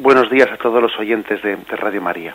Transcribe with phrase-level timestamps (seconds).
[0.00, 2.32] Buenos días a todos los oyentes de, Radio María.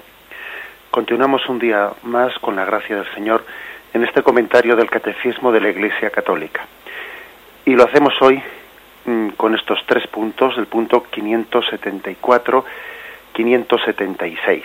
[0.92, 3.46] Continuamos un día más con la gracia del Señor
[3.93, 6.67] en este comentario del Catecismo de la Iglesia Católica.
[7.63, 8.43] Y lo hacemos hoy
[9.05, 12.65] mm, con estos tres puntos, el punto 574,
[13.31, 14.64] 576,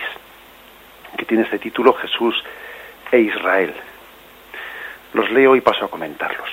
[1.15, 2.35] que tiene este título Jesús
[3.13, 3.73] e Israel.
[5.13, 6.49] Los leo y paso a comentarlos.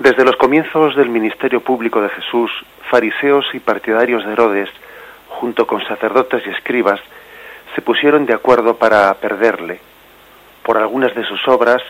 [0.00, 2.50] Desde los comienzos del ministerio público de Jesús,
[2.88, 4.70] fariseos y partidarios de Herodes,
[5.28, 6.98] junto con sacerdotes y escribas,
[7.74, 9.78] se pusieron de acuerdo para perderle,
[10.62, 11.82] por algunas de sus obras,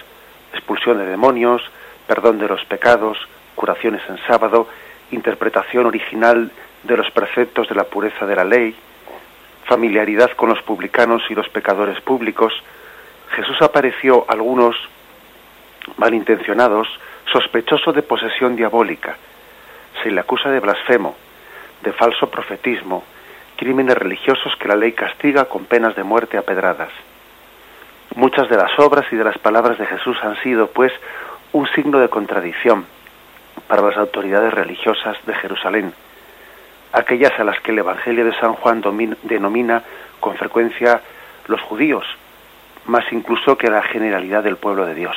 [0.53, 1.63] expulsión de demonios,
[2.09, 3.17] perdón de los pecados,
[3.55, 4.67] curaciones en sábado,
[5.13, 6.51] interpretación original
[6.83, 8.75] de los preceptos de la pureza de la ley,
[9.67, 12.53] familiaridad con los publicanos y los pecadores públicos,
[13.37, 14.75] Jesús apareció a algunos
[15.97, 16.89] malintencionados
[17.33, 19.17] sospechoso de posesión diabólica.
[20.03, 21.17] Se le acusa de blasfemo,
[21.83, 23.05] de falso profetismo,
[23.57, 26.91] crímenes religiosos que la ley castiga con penas de muerte a pedradas.
[28.15, 30.93] Muchas de las obras y de las palabras de Jesús han sido, pues,
[31.53, 32.87] un signo de contradicción
[33.69, 35.93] para las autoridades religiosas de Jerusalén,
[36.93, 38.83] aquellas a las que el Evangelio de San Juan
[39.23, 39.83] denomina
[40.19, 41.01] con frecuencia
[41.47, 42.05] los judíos,
[42.87, 45.17] más incluso que la generalidad del pueblo de Dios.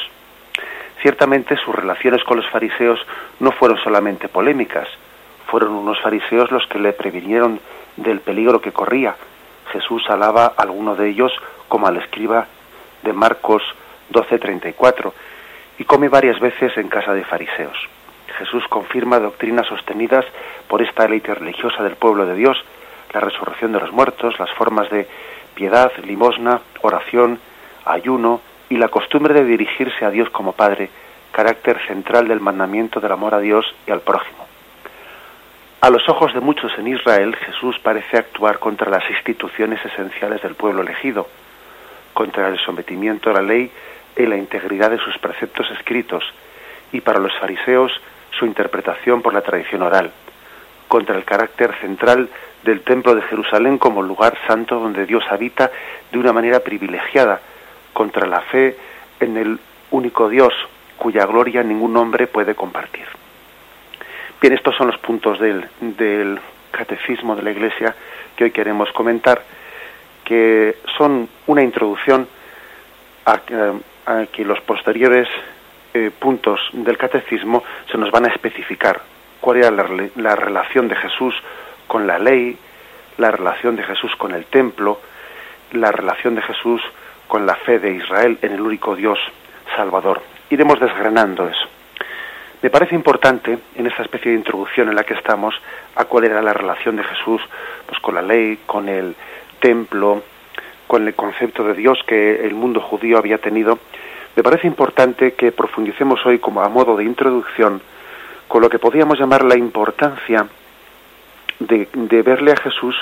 [1.04, 2.98] Ciertamente sus relaciones con los fariseos
[3.42, 4.88] no fueron solamente polémicas,
[5.48, 7.60] fueron unos fariseos los que le previnieron
[7.98, 9.18] del peligro que corría.
[9.74, 11.34] Jesús alaba a alguno de ellos
[11.68, 12.48] como al escriba
[13.04, 13.62] de Marcos
[14.12, 15.12] 12:34
[15.78, 17.78] y come varias veces en casa de fariseos.
[18.38, 20.24] Jesús confirma doctrinas sostenidas
[20.70, 22.64] por esta élite religiosa del pueblo de Dios,
[23.12, 25.06] la resurrección de los muertos, las formas de
[25.54, 27.42] piedad, limosna, oración,
[27.84, 30.90] ayuno, y la costumbre de dirigirse a Dios como Padre,
[31.32, 34.46] carácter central del mandamiento del amor a Dios y al prójimo.
[35.82, 40.56] A los ojos de muchos en Israel, Jesús parece actuar contra las instituciones esenciales del
[40.56, 41.28] pueblo elegido,
[42.14, 43.70] contra el sometimiento a la ley
[44.16, 46.24] y la integridad de sus preceptos escritos,
[46.94, 47.92] y para los fariseos
[48.38, 50.12] su interpretación por la tradición oral,
[50.88, 52.30] contra el carácter central
[52.64, 55.70] del templo de Jerusalén como lugar santo donde Dios habita
[56.12, 57.42] de una manera privilegiada,
[57.94, 58.76] contra la fe
[59.20, 59.60] en el
[59.92, 60.54] único Dios,
[60.98, 63.06] cuya gloria ningún hombre puede compartir.
[64.42, 66.40] Bien, estos son los puntos del, del
[66.72, 67.96] catecismo de la Iglesia
[68.36, 69.44] que hoy queremos comentar,
[70.26, 72.28] que son una introducción
[73.26, 73.40] a,
[74.32, 75.30] que los posteriores
[75.94, 79.02] eh, puntos del catecismo se nos van a especificar
[79.40, 81.36] cuál era la, la relación de Jesús
[81.88, 82.58] con la ley,
[83.18, 85.00] la relación de Jesús con el templo,
[85.72, 86.82] la relación de Jesús
[87.34, 89.18] con la fe de Israel en el único Dios
[89.76, 90.22] Salvador.
[90.52, 91.68] Iremos desgranando eso.
[92.62, 95.56] Me parece importante, en esta especie de introducción en la que estamos,
[95.96, 97.42] a cuál era la relación de Jesús
[97.88, 99.16] pues, con la ley, con el
[99.60, 100.22] templo,
[100.86, 103.80] con el concepto de Dios que el mundo judío había tenido,
[104.36, 107.82] me parece importante que profundicemos hoy como a modo de introducción
[108.48, 110.46] con lo que podríamos llamar la importancia
[111.58, 112.96] de, de verle a Jesús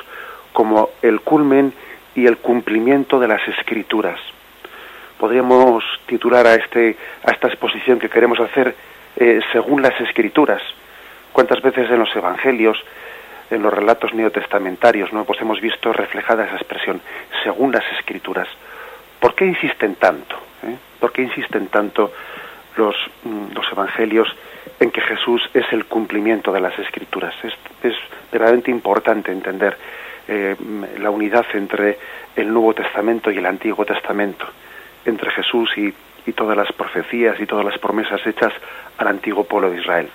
[0.53, 1.73] como el culmen
[2.15, 4.19] y el cumplimiento de las escrituras.
[5.17, 8.75] Podríamos titular a, este, a esta exposición que queremos hacer
[9.15, 10.61] eh, según las escrituras.
[11.31, 12.77] ¿Cuántas veces en los evangelios,
[13.49, 17.01] en los relatos neotestamentarios, no pues hemos visto reflejada esa expresión,
[17.43, 18.47] según las escrituras?
[19.19, 20.35] ¿Por qué insisten tanto?
[20.63, 20.75] Eh?
[20.99, 22.11] ¿Por qué insisten tanto
[22.75, 24.27] los, mm, los evangelios
[24.79, 27.35] en que Jesús es el cumplimiento de las escrituras?
[27.43, 27.95] Es, es
[28.31, 29.77] verdaderamente importante entender
[30.27, 30.55] eh,
[30.99, 31.97] la unidad entre
[32.35, 34.45] el Nuevo Testamento y el Antiguo Testamento,
[35.05, 35.93] entre Jesús y,
[36.25, 38.53] y todas las profecías y todas las promesas hechas
[38.97, 40.09] al antiguo pueblo de Israel.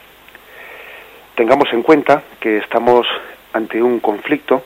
[1.35, 3.07] Tengamos en cuenta que estamos
[3.53, 4.63] ante un conflicto,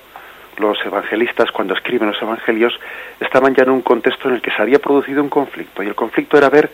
[0.58, 2.78] los evangelistas cuando escriben los evangelios
[3.18, 5.94] estaban ya en un contexto en el que se había producido un conflicto y el
[5.94, 6.70] conflicto era ver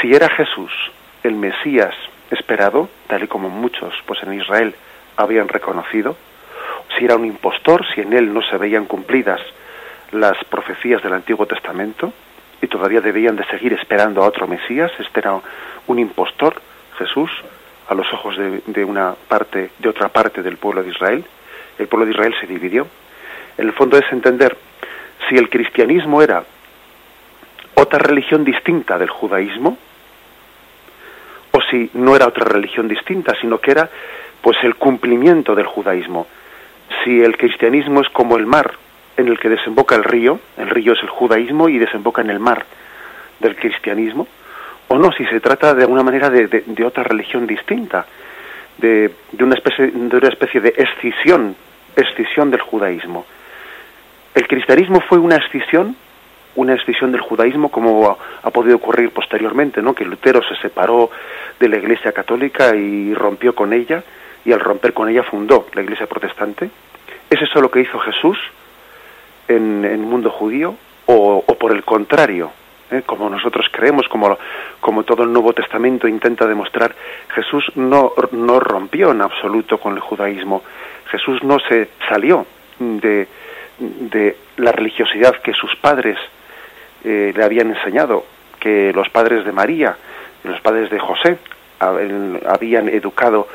[0.00, 0.72] si era Jesús
[1.22, 1.94] el Mesías
[2.30, 4.74] esperado, tal y como muchos pues en Israel
[5.16, 6.16] habían reconocido,
[7.00, 9.40] si era un impostor, si en él no se veían cumplidas
[10.12, 12.12] las profecías del Antiguo Testamento
[12.60, 15.40] y todavía debían de seguir esperando a otro Mesías, este era
[15.86, 16.60] un impostor,
[16.98, 17.30] Jesús,
[17.88, 21.24] a los ojos de, una parte, de otra parte del pueblo de Israel.
[21.78, 22.86] El pueblo de Israel se dividió.
[23.56, 24.54] En el fondo es entender
[25.26, 26.44] si el cristianismo era
[27.76, 29.78] otra religión distinta del judaísmo,
[31.52, 33.88] o si no era otra religión distinta, sino que era
[34.42, 36.26] pues el cumplimiento del judaísmo
[37.04, 38.72] si el cristianismo es como el mar
[39.16, 42.40] en el que desemboca el río, el río es el judaísmo y desemboca en el
[42.40, 42.64] mar
[43.38, 44.26] del cristianismo,
[44.88, 48.06] o no, si se trata de alguna manera de, otra religión distinta,
[48.78, 51.54] de, una especie, de una especie de escisión
[51.96, 53.26] escisión del judaísmo.
[54.34, 55.96] El cristianismo fue una escisión,
[56.56, 59.94] una escisión del judaísmo como ha, podido ocurrir posteriormente, ¿no?
[59.94, 61.10] Que Lutero se separó
[61.58, 64.02] de la Iglesia católica y rompió con ella
[64.44, 66.70] y al romper con ella fundó la Iglesia protestante.
[67.28, 68.38] ¿Es eso lo que hizo Jesús
[69.48, 70.74] en, el mundo judío
[71.06, 72.50] o, por el contrario?
[72.90, 73.02] ¿eh?
[73.04, 74.36] Como nosotros creemos, como,
[74.80, 76.94] como todo el Nuevo Testamento intenta demostrar,
[77.34, 80.62] Jesús no, no rompió en absoluto con el judaísmo.
[81.10, 82.46] Jesús no se salió
[82.78, 83.28] de,
[83.78, 86.18] de la religiosidad que sus padres
[87.04, 88.24] eh, le habían enseñado,
[88.58, 89.96] que los padres de María,
[90.44, 91.38] los padres de José
[91.78, 93.48] habían educado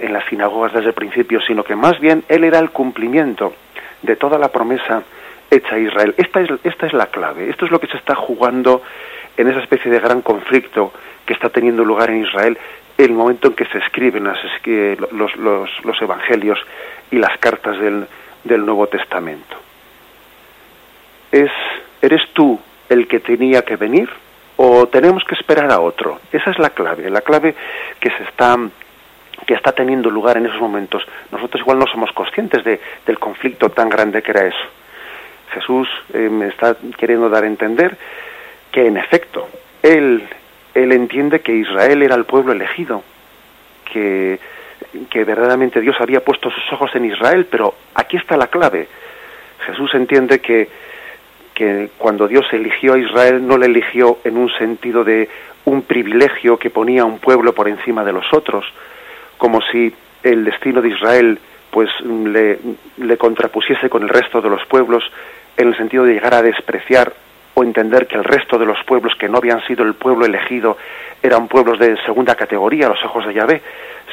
[0.00, 3.54] en las sinagogas desde el principio, sino que más bien él era el cumplimiento
[4.02, 5.02] de toda la promesa
[5.50, 6.14] hecha a Israel.
[6.16, 8.82] Esta es, esta es la clave, esto es lo que se está jugando
[9.36, 10.92] en esa especie de gran conflicto
[11.26, 12.58] que está teniendo lugar en Israel
[12.96, 14.38] el momento en que se escriben las,
[15.12, 16.58] los, los, los evangelios
[17.10, 18.06] y las cartas del,
[18.44, 19.56] del Nuevo Testamento.
[21.32, 21.50] Es,
[22.00, 24.08] ¿Eres tú el que tenía que venir
[24.56, 26.20] o tenemos que esperar a otro?
[26.30, 27.54] Esa es la clave, la clave
[27.98, 28.56] que se está
[29.46, 31.04] que está teniendo lugar en esos momentos.
[31.30, 34.66] Nosotros igual no somos conscientes de, del conflicto tan grande que era eso.
[35.52, 37.96] Jesús eh, me está queriendo dar a entender
[38.72, 39.48] que en efecto
[39.82, 40.26] él,
[40.74, 43.02] él entiende que Israel era el pueblo elegido,
[43.84, 44.40] que
[45.10, 48.88] que verdaderamente Dios había puesto sus ojos en Israel, pero aquí está la clave.
[49.66, 50.68] Jesús entiende que,
[51.54, 55.28] que cuando Dios eligió a Israel no le eligió en un sentido de
[55.64, 58.66] un privilegio que ponía a un pueblo por encima de los otros,
[59.44, 59.92] como si
[60.22, 61.38] el destino de Israel
[61.70, 62.58] pues le,
[62.96, 65.04] le contrapusiese con el resto de los pueblos
[65.58, 67.12] en el sentido de llegar a despreciar
[67.52, 70.78] o entender que el resto de los pueblos que no habían sido el pueblo elegido
[71.22, 73.60] eran pueblos de segunda categoría a los ojos de Yahvé,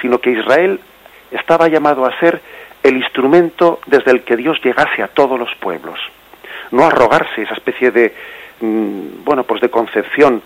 [0.02, 0.82] sino que Israel
[1.32, 2.42] estaba llamado a ser
[2.84, 5.98] el instrumento desde el que Dios llegase a todos los pueblos,
[6.72, 8.14] no arrogarse esa especie de
[8.60, 10.42] mm, bueno, pues de concepción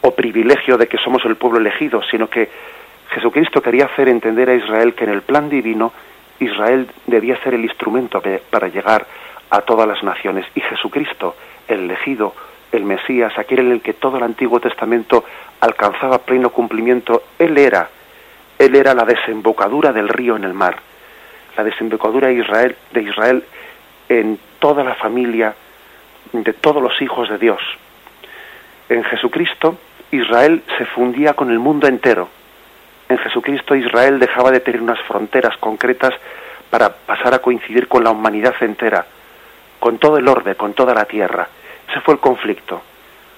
[0.00, 2.48] o privilegio de que somos el pueblo elegido, sino que
[3.14, 5.92] Jesucristo quería hacer entender a Israel que en el plan divino
[6.40, 8.20] Israel debía ser el instrumento
[8.50, 9.06] para llegar
[9.50, 11.36] a todas las naciones y Jesucristo,
[11.68, 12.34] el elegido,
[12.72, 15.24] el Mesías, aquel en el que todo el Antiguo Testamento
[15.60, 17.88] alcanzaba pleno cumplimiento, él era
[18.58, 20.76] él era la desembocadura del río en el mar,
[21.56, 23.44] la desembocadura de Israel, de Israel
[24.08, 25.54] en toda la familia
[26.32, 27.60] de todos los hijos de Dios.
[28.88, 29.78] En Jesucristo
[30.10, 32.28] Israel se fundía con el mundo entero.
[33.08, 36.14] En Jesucristo Israel dejaba de tener unas fronteras concretas
[36.70, 39.04] para pasar a coincidir con la humanidad entera,
[39.78, 41.46] con todo el orbe, con toda la tierra.
[41.88, 42.82] Ese fue el conflicto.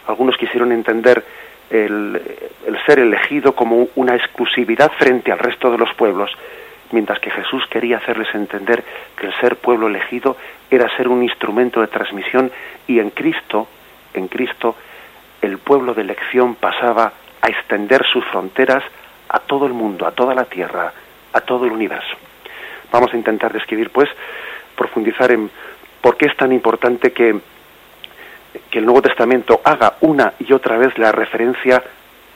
[0.07, 1.25] Algunos quisieron entender
[1.71, 2.23] el,
[2.87, 6.31] ser elegido como una exclusividad frente al resto de los pueblos,
[6.93, 8.85] mientras que Jesús quería hacerles entender
[9.17, 10.37] que el ser pueblo elegido
[10.71, 12.53] era ser un instrumento de transmisión
[12.87, 13.67] y en Cristo,
[14.15, 14.77] en Cristo,
[15.43, 18.85] el pueblo de elección pasaba a extender sus fronteras
[19.29, 20.93] a todo el mundo, a toda la tierra,
[21.33, 22.17] a todo el universo.
[22.93, 24.09] Vamos a intentar describir, pues,
[24.77, 25.51] profundizar en
[26.01, 27.41] por qué es tan importante que
[28.71, 31.83] que el Nuevo Testamento haga una y otra vez la referencia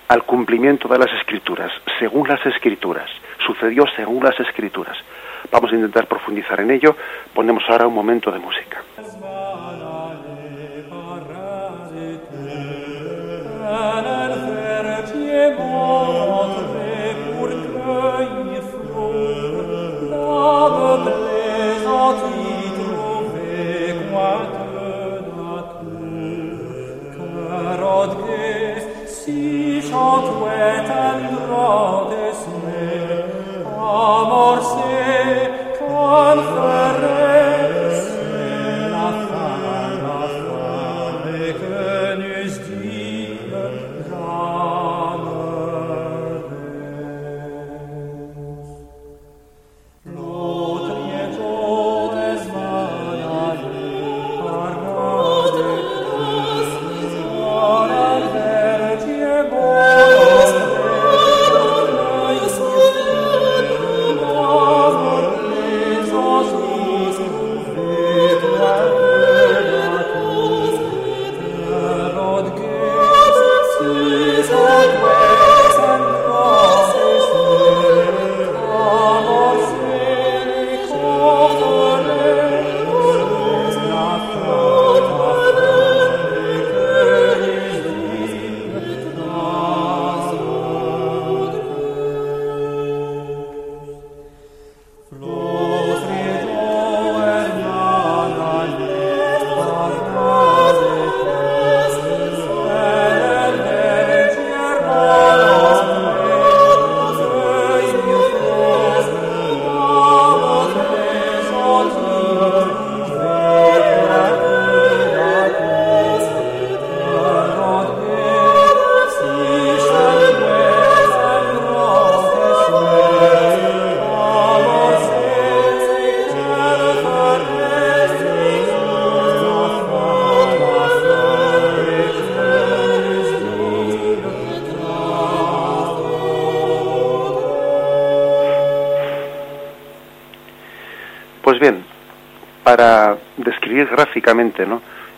[0.08, 3.08] al cumplimiento de las escrituras, según las escrituras,
[3.46, 4.96] sucedió según las escrituras.
[5.50, 6.96] Vamos a intentar profundizar en ello,
[7.32, 8.82] ponemos ahora un momento de música.
[33.92, 37.39] Amor se conferre.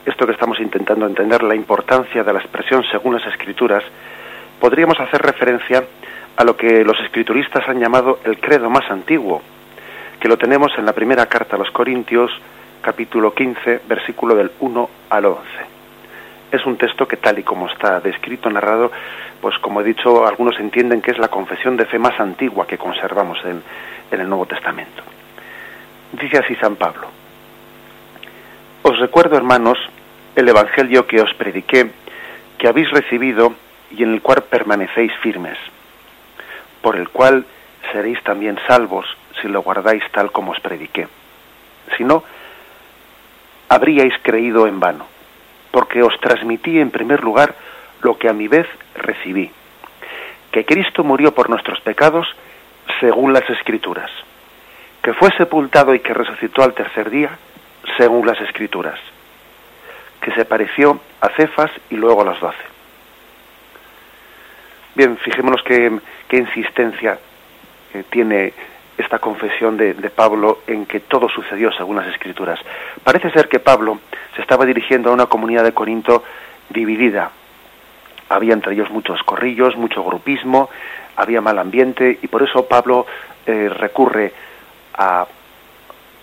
[0.06, 3.84] Esto que estamos intentando entender, la importancia de la expresión según las escrituras,
[4.58, 5.84] podríamos hacer referencia
[6.36, 9.42] a lo que los escrituristas han llamado el credo más antiguo,
[10.18, 12.30] que lo tenemos en la primera carta a los Corintios,
[12.80, 15.42] capítulo 15, versículo del 1 al 11.
[16.52, 18.90] Es un texto que tal y como está descrito, narrado,
[19.40, 22.78] pues como he dicho, algunos entienden que es la confesión de fe más antigua que
[22.78, 23.62] conservamos en,
[24.10, 25.02] en el Nuevo Testamento.
[26.12, 27.08] Dice así San Pablo,
[28.82, 29.78] os recuerdo, hermanos,
[30.34, 31.90] el Evangelio que os prediqué,
[32.58, 33.54] que habéis recibido
[33.90, 35.58] y en el cual permanecéis firmes,
[36.80, 37.44] por el cual
[37.92, 39.06] seréis también salvos
[39.40, 41.08] si lo guardáis tal como os prediqué.
[41.96, 42.24] Si no,
[43.68, 45.06] habríais creído en vano,
[45.70, 47.54] porque os transmití en primer lugar
[48.02, 49.50] lo que a mi vez recibí,
[50.50, 52.26] que Cristo murió por nuestros pecados
[53.00, 54.10] según las Escrituras,
[55.02, 57.38] que fue sepultado y que resucitó al tercer día
[57.96, 58.98] según las Escrituras,
[60.20, 62.72] que se pareció a Cefas y luego a los doce.
[64.94, 65.90] Bien, fijémonos qué,
[66.30, 67.18] insistencia
[67.94, 68.52] eh, tiene
[68.96, 72.60] esta confesión de, de, Pablo en que todo sucedió según las Escrituras.
[73.02, 74.00] Parece ser que Pablo
[74.34, 76.24] se estaba dirigiendo a una comunidad de Corinto
[76.68, 77.30] dividida.
[78.28, 80.70] Había entre ellos muchos corrillos, mucho grupismo,
[81.16, 83.06] había mal ambiente y por eso Pablo
[83.46, 84.32] eh, recurre
[84.94, 85.26] a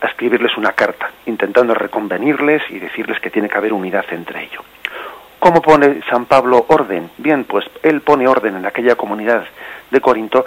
[0.01, 4.63] a escribirles una carta, intentando reconvenirles y decirles que tiene que haber unidad entre ellos.
[5.39, 7.10] ¿Cómo pone San Pablo orden?
[7.18, 9.46] Bien, pues él pone orden en aquella comunidad
[9.89, 10.46] de Corinto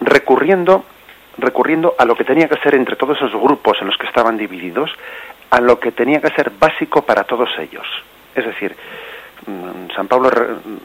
[0.00, 0.84] recurriendo,
[1.38, 4.36] recurriendo a lo que tenía que ser entre todos esos grupos en los que estaban
[4.36, 4.90] divididos,
[5.50, 7.86] a lo que tenía que ser básico para todos ellos.
[8.34, 8.76] Es decir,
[9.46, 10.30] mm, San Pablo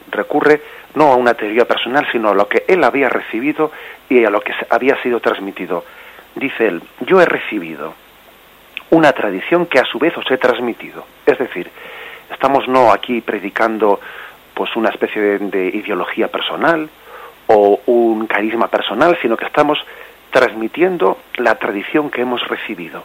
[0.09, 0.61] recurre
[0.95, 3.71] no a una teoría personal, sino a lo que él había recibido
[4.09, 5.83] y a lo que había sido transmitido
[6.35, 7.93] dice él, yo he recibido
[8.91, 11.05] una tradición que a su vez os he transmitido.
[11.25, 11.69] Es decir,
[12.31, 13.99] estamos no aquí predicando
[14.53, 16.89] pues una especie de, ideología personal
[17.47, 19.79] o un carisma personal, sino que estamos
[20.31, 23.03] transmitiendo la tradición que hemos recibido.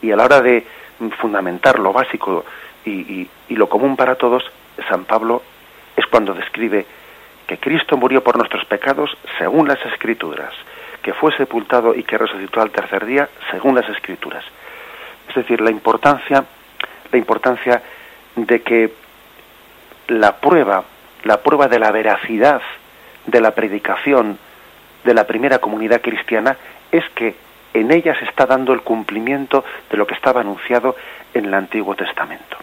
[0.00, 0.66] Y a la hora de
[1.18, 2.44] fundamentar lo básico
[2.84, 4.50] y, y lo común para todos,
[4.88, 5.42] San Pablo
[5.96, 6.86] es cuando describe
[7.46, 10.54] que Cristo murió por nuestros pecados según las Escrituras
[11.08, 14.44] que fue sepultado y que resucitó al tercer día según las escrituras.
[15.26, 16.44] Es decir, la importancia,
[17.10, 17.82] la importancia
[18.36, 18.92] de que
[20.08, 20.84] la prueba,
[21.24, 22.60] la prueba de la veracidad
[23.24, 24.38] de la predicación
[25.02, 26.58] de la primera comunidad cristiana
[26.92, 27.34] es que
[27.72, 30.94] en ella se está dando el cumplimiento de lo que estaba anunciado
[31.32, 32.58] en el Antiguo Testamento.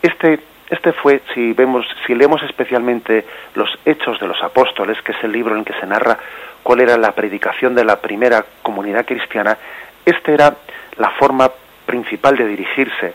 [0.00, 5.22] Este, este fue, si vemos, si leemos especialmente los Hechos de los Apóstoles, que es
[5.22, 6.18] el libro en que se narra
[6.62, 9.56] cuál era la predicación de la primera comunidad cristiana,
[10.04, 10.56] esta era
[10.96, 11.50] la forma
[11.86, 13.14] principal de dirigirse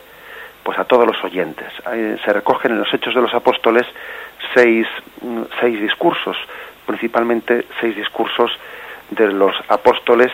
[0.62, 1.72] pues a todos los oyentes.
[2.24, 3.86] Se recogen en los Hechos de los Apóstoles
[4.54, 4.86] seis,
[5.20, 6.36] mm, seis discursos,
[6.86, 8.50] principalmente seis discursos
[9.10, 10.32] de los apóstoles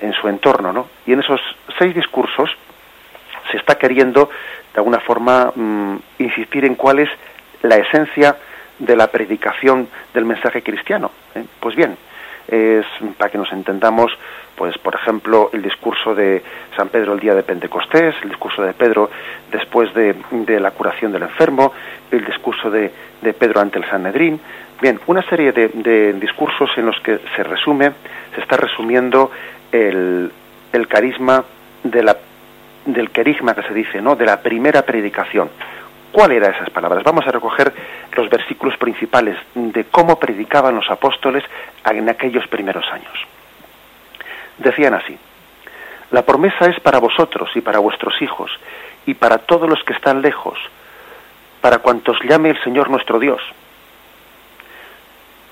[0.00, 0.88] en su entorno, ¿no?
[1.06, 1.40] Y en esos
[1.78, 2.50] seis discursos
[3.50, 4.30] se está queriendo,
[4.72, 7.08] de alguna forma, mm, insistir en cuál es
[7.62, 8.36] la esencia
[8.78, 11.10] de la predicación del mensaje cristiano.
[11.34, 11.44] ¿eh?
[11.60, 11.96] Pues bien,
[12.46, 12.86] es
[13.16, 14.10] para que nos entendamos,
[14.56, 16.42] pues por ejemplo, el discurso de
[16.76, 19.10] San Pedro el día de Pentecostés, el discurso de Pedro
[19.50, 20.14] después de,
[20.60, 21.72] la curación del enfermo,
[22.10, 22.90] el discurso de,
[23.38, 24.40] Pedro ante el Sanedrín.
[24.80, 27.92] Bien, una serie de, discursos en los que se resume,
[28.34, 29.30] se está resumiendo
[29.72, 30.30] el,
[30.72, 31.44] el carisma
[31.82, 32.16] de la,
[32.92, 34.16] del querigma que se dice, ¿no?
[34.16, 35.50] De la primera predicación.
[36.10, 37.04] ¿Cuál eran esas palabras?
[37.04, 37.72] Vamos a recoger
[38.16, 41.44] los versículos principales de cómo predicaban los apóstoles
[41.84, 43.12] en aquellos primeros años.
[44.56, 45.16] Decían así,
[46.10, 48.50] la promesa es para vosotros y para vuestros hijos
[49.04, 50.58] y para todos los que están lejos,
[51.60, 53.42] para cuantos llame el Señor nuestro Dios.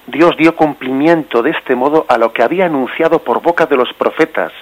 [0.06, 3.92] Dios dio cumplimiento de este modo a lo que había anunciado por boca de los
[3.92, 4.52] profetas,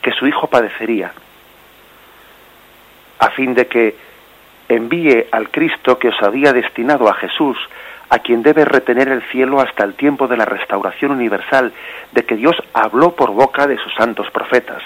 [0.00, 1.12] que su Hijo padecería,
[3.18, 3.96] a fin de que
[4.68, 7.56] envíe al Cristo que os había destinado a Jesús,
[8.10, 11.72] a quien debe retener el cielo hasta el tiempo de la restauración universal,
[12.12, 14.82] de que Dios habló por boca de sus santos profetas.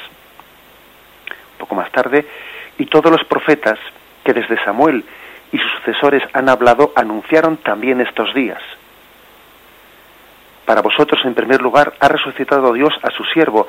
[1.53, 2.27] Un poco más tarde,
[2.79, 3.79] y todos los profetas
[4.25, 5.05] que desde Samuel
[5.53, 8.63] y sus sucesores han hablado anunciaron también estos días.
[10.69, 13.69] Para vosotros, en primer lugar, ha resucitado Dios a su siervo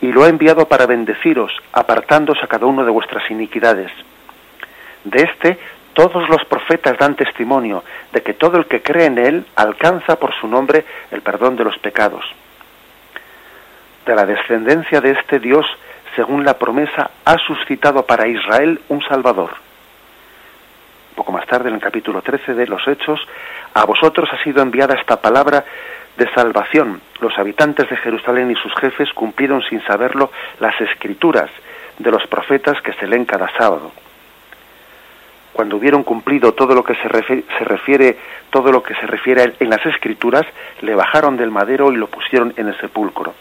[0.00, 3.92] y lo ha enviado para bendeciros, apartándoos a cada uno de vuestras iniquidades
[5.04, 5.58] de este,
[5.92, 10.34] todos los profetas dan testimonio de que todo el que cree en él alcanza por
[10.40, 12.24] su nombre el perdón de los pecados.
[14.06, 15.66] De la descendencia de este Dios
[16.16, 19.50] según la promesa, ha suscitado para Israel un Salvador.
[21.14, 23.20] Poco más tarde, en el capítulo 13 de los Hechos,
[23.74, 25.64] a vosotros ha sido enviada esta palabra
[26.18, 27.00] de salvación.
[27.20, 31.48] Los habitantes de Jerusalén y sus jefes cumplieron sin saberlo las escrituras
[31.98, 33.92] de los profetas que se leen cada sábado.
[35.52, 38.16] Cuando hubieron cumplido todo lo que se refiere, se refiere
[38.50, 40.44] todo lo que se refiere en las escrituras,
[40.82, 43.34] le bajaron del madero y lo pusieron en el sepulcro.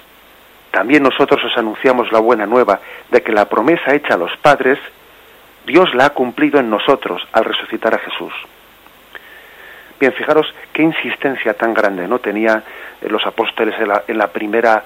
[0.72, 2.80] También nosotros os anunciamos la buena nueva
[3.10, 4.78] de que la promesa hecha a los padres,
[5.66, 8.34] Dios la ha cumplido en nosotros al resucitar a Jesús.
[10.00, 12.62] Bien, fijaros qué insistencia tan grande no tenía
[13.02, 14.84] eh, los apóstoles en la, primera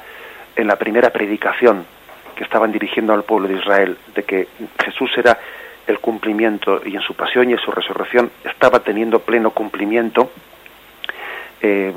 [0.55, 1.85] en la primera predicación
[2.33, 4.47] que estaban dirigiendo al pueblo de Israel de que
[4.81, 5.37] Jesús era
[5.85, 10.31] el cumplimiento y en su pasión y en su resurrección estaba teniendo pleno cumplimiento
[11.59, 11.93] eh,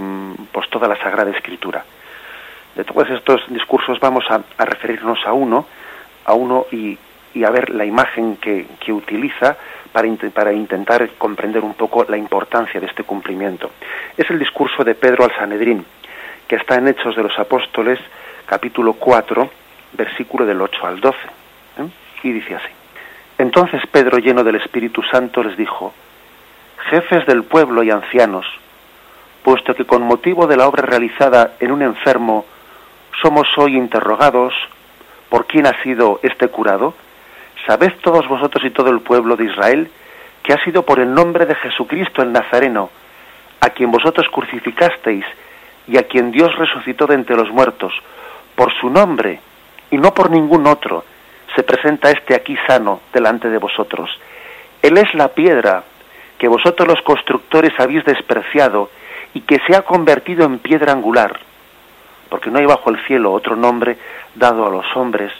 [0.50, 1.84] pues toda la Sagrada Escritura.
[2.74, 5.68] De todos estos discursos vamos a, referirnos a uno,
[6.24, 6.98] a uno y,
[7.43, 9.57] a ver la imagen que, que utiliza
[9.93, 13.71] para, para, intentar comprender un poco la importancia de este cumplimiento.
[14.17, 15.85] Es el discurso de Pedro al Sanedrín,
[16.47, 17.99] que está en Hechos de los Apóstoles,
[18.47, 19.50] capítulo 4,
[19.95, 21.19] versículo del 8 al 12.
[21.19, 21.88] ¿eh?
[22.23, 22.69] Y dice así.
[23.38, 25.92] Entonces Pedro, lleno del Espíritu Santo, les dijo,
[26.90, 28.47] Jefes del pueblo y ancianos,
[29.42, 32.44] puesto que con motivo de la obra realizada en un enfermo
[33.23, 34.55] somos hoy interrogados
[35.29, 36.94] por quién ha sido este curado,
[37.66, 39.90] sabed todos vosotros y todo el pueblo de Israel
[40.42, 42.90] que ha sido por el nombre de Jesucristo el Nazareno,
[43.61, 45.24] a quien vosotros crucificasteis
[45.88, 47.92] y a quien Dios resucitó de entre los muertos,
[48.55, 49.40] por su nombre
[49.90, 51.05] y no por ningún otro,
[51.57, 54.11] se presenta este aquí sano delante de vosotros.
[54.83, 55.85] Él es la piedra
[56.37, 58.90] que vosotros los constructores habéis despreciado
[59.33, 61.40] y que se ha convertido en piedra angular
[62.35, 63.96] porque no hay bajo el cielo otro nombre
[64.35, 65.31] dado a los hombres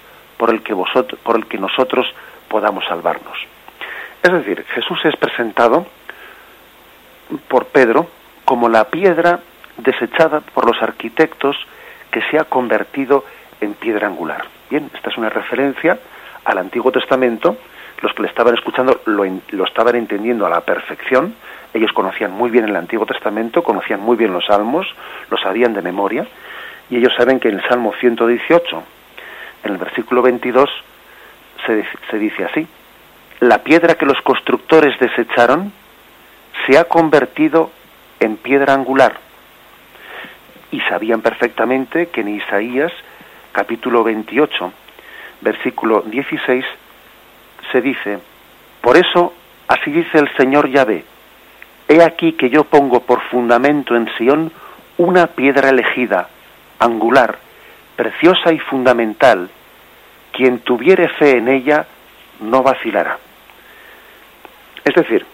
[0.44, 2.07] por el que vosotros, por el que nosotros
[2.48, 3.38] podamos salvarnos.
[4.22, 5.87] Es decir, Jesús es presentado
[7.48, 8.11] por Pedro
[8.44, 9.40] como la piedra
[9.78, 11.57] desechada por los arquitectos
[12.11, 13.24] que se ha convertido
[13.62, 14.44] en piedra angular.
[14.68, 15.98] Bien, esta es una referencia
[16.44, 17.57] al Antiguo Testamento.
[18.02, 21.37] Los que le estaban escuchando lo, lo estaban entendiendo a la perfección.
[21.72, 24.94] Ellos conocían muy bien el Antiguo Testamento, conocían muy bien los salmos,
[25.30, 26.26] lo sabían de memoria
[26.90, 28.83] y ellos saben que en el Salmo 118,
[29.64, 30.70] en el versículo 22,
[32.11, 32.66] se, dice así,
[33.40, 35.72] la piedra que los constructores desecharon
[36.66, 37.70] se ha convertido
[38.20, 39.18] en piedra angular.
[40.70, 42.92] Y sabían perfectamente que en Isaías
[43.53, 44.72] capítulo 28,
[45.40, 46.64] versículo 16,
[47.72, 48.18] se dice,
[48.81, 49.33] por eso
[49.68, 51.05] así dice el Señor Yahvé,
[51.88, 54.53] he aquí que yo pongo por fundamento en Sión
[54.98, 56.29] una piedra elegida,
[56.79, 57.38] angular,
[57.96, 59.48] preciosa y fundamental,
[60.33, 61.87] quien tuviere fe en ella
[62.40, 63.18] no vacilará.
[64.85, 65.24] Es decir,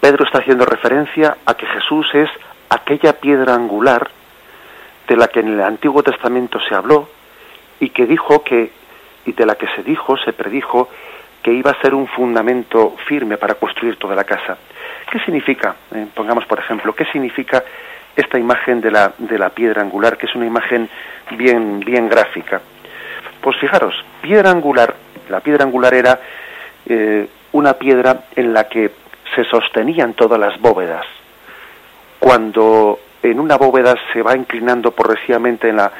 [0.00, 2.30] Pedro está haciendo referencia a que Jesús es
[2.68, 4.10] aquella piedra angular
[5.08, 7.08] de la que en el Antiguo Testamento se habló
[7.80, 8.72] y que dijo que
[9.26, 10.88] y de la que se dijo, se predijo
[11.42, 14.56] que iba a ser un fundamento firme para construir toda la casa.
[15.10, 15.76] ¿Qué significa?
[15.94, 17.62] Eh, pongamos por ejemplo, ¿qué significa
[18.16, 20.88] esta imagen de la, de la piedra angular, que es una imagen
[21.36, 22.60] bien, bien gráfica.
[23.40, 24.94] Pues fijaros, piedra angular,
[25.28, 26.20] la piedra angular era
[26.86, 28.90] eh, una piedra en la que
[29.34, 31.04] se sostenían todas las bóvedas.
[32.18, 35.92] Cuando en una bóveda se va inclinando progresivamente en la,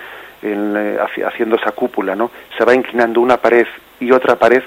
[0.42, 2.30] en, haciendo esa cúpula, ¿no?
[2.56, 3.66] Se va inclinando una pared
[4.00, 4.62] y otra pared,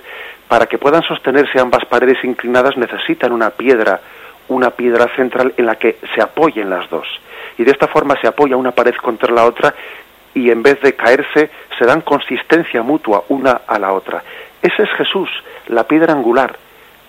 [0.47, 4.01] para que puedan sostenerse ambas paredes inclinadas necesitan una piedra,
[4.49, 7.07] una piedra central en la que se apoyen las dos
[7.57, 9.73] y de esta forma se apoya una pared contra la otra
[10.33, 14.23] y en vez de caerse se dan consistencia mutua una a la otra.
[14.61, 15.29] Ese es Jesús,
[15.67, 16.57] la piedra angular,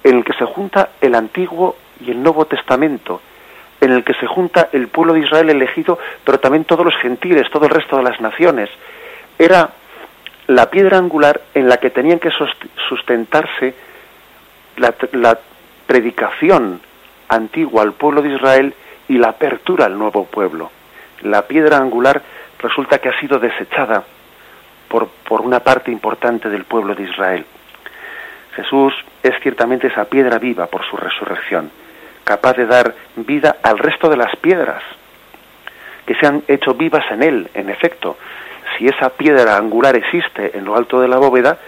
[0.04, 3.20] en el que se junta el Antiguo y el Nuevo Testamento,
[3.80, 7.50] en el que se junta el pueblo de Israel elegido, pero también todos los gentiles,
[7.50, 8.70] todo el resto de las naciones.
[9.38, 9.70] Era
[10.46, 12.30] la piedra angular en la que tenían que
[12.88, 13.74] sustentarse
[14.76, 15.38] la, la
[15.86, 16.80] predicación
[17.28, 18.74] antigua al pueblo de Israel
[19.08, 20.70] y la apertura al nuevo pueblo.
[21.22, 22.22] La piedra angular
[22.58, 24.04] resulta que ha sido desechada
[24.88, 27.44] por, por una parte importante del pueblo de Israel.
[28.54, 28.92] Jesús
[29.22, 31.70] es ciertamente esa piedra viva por su resurrección,
[32.24, 34.82] capaz de dar vida al resto de las piedras
[36.06, 37.50] que se han hecho vivas en él.
[37.54, 38.16] En efecto,
[38.76, 41.58] si esa piedra angular existe en lo alto de la bóveda,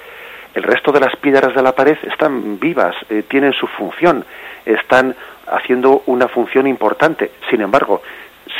[0.54, 4.24] el resto de las piedras de la pared están vivas, eh, tienen su función,
[4.64, 5.14] están
[5.50, 7.32] haciendo una función importante.
[7.50, 8.02] Sin embargo,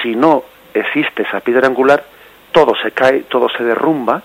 [0.03, 2.05] si no existe esa piedra angular,
[2.53, 4.23] todo se cae, todo se derrumba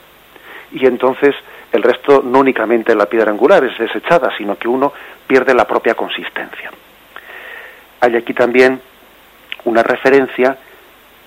[0.71, 1.35] y entonces
[1.71, 4.93] el resto no únicamente la piedra angular es desechada, sino que uno
[5.27, 6.71] pierde la propia consistencia.
[8.01, 8.81] Hay aquí también
[9.65, 10.57] una referencia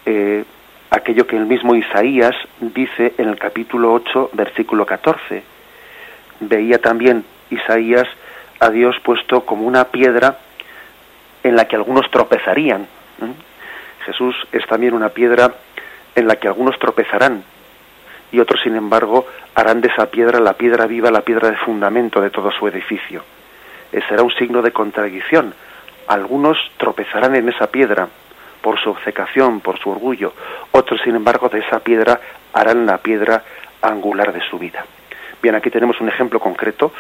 [0.07, 0.45] eh,
[0.91, 5.43] aquello que el mismo Isaías dice en el capítulo 8, versículo 14.
[6.41, 8.07] Veía también Isaías
[8.61, 10.39] a Dios puesto como una piedra
[11.43, 12.87] en la que algunos tropezarían.
[14.05, 15.55] Jesús es también una piedra
[16.15, 17.45] en la que algunos tropezarán
[18.31, 22.21] y otros, sin embargo, harán de esa piedra la piedra viva, la piedra de fundamento
[22.21, 23.25] de todo su edificio.
[23.93, 25.55] Eh, será un signo de contradicción.
[26.07, 28.09] Algunos tropezarán en esa piedra
[28.61, 30.35] por su obcecación, por su orgullo.
[30.73, 32.21] Otros, sin embargo, de esa piedra
[32.53, 33.43] harán la piedra
[33.81, 34.85] angular de su vida.
[35.41, 36.93] Bien, aquí tenemos un ejemplo concreto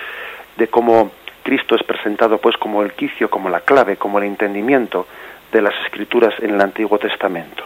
[0.56, 1.10] de cómo
[1.48, 5.06] Cristo es presentado pues como el quicio, como la clave, como el entendimiento
[5.50, 7.64] de las escrituras en el Antiguo Testamento.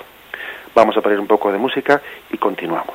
[0.73, 2.95] Vamos a poner un poco de música y continuamos.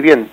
[0.00, 0.30] Y bien,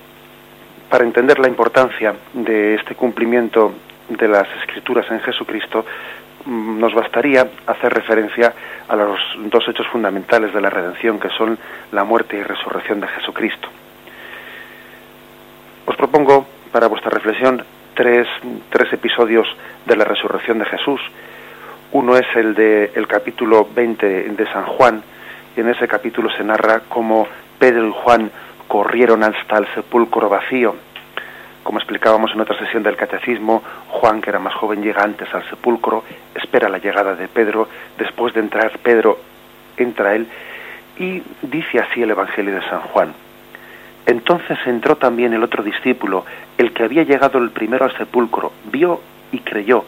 [0.89, 3.73] para entender la importancia de este cumplimiento
[4.07, 5.85] de las escrituras en Jesucristo,
[6.45, 8.53] mm, nos bastaría hacer referencia
[8.87, 9.19] a los
[9.51, 11.59] dos hechos fundamentales de la redención, que son
[11.91, 13.67] la muerte y resurrección de Jesucristo.
[15.85, 17.61] Os propongo, para vuestra reflexión,
[17.93, 18.25] tres,
[18.69, 19.49] tres episodios
[19.85, 21.01] de la resurrección de Jesús.
[21.91, 25.03] Uno es el del el capítulo 20 de San Juan,
[25.57, 27.27] y en ese capítulo se narra cómo
[27.59, 28.31] Pedro y Juan
[28.67, 30.75] corrieron hasta el sepulcro vacío.
[31.63, 35.47] Como explicábamos en otra sesión del catecismo, Juan, que era más joven, llega antes al
[35.49, 36.03] sepulcro,
[36.35, 39.19] espera la llegada de Pedro, después de entrar Pedro,
[39.75, 40.27] entra él,
[40.97, 43.13] y dice así el Evangelio de San Juan.
[44.05, 46.25] Entonces entró también el otro discípulo,
[46.57, 49.01] el que había llegado el primero al sepulcro, vio
[49.33, 49.83] y creyó,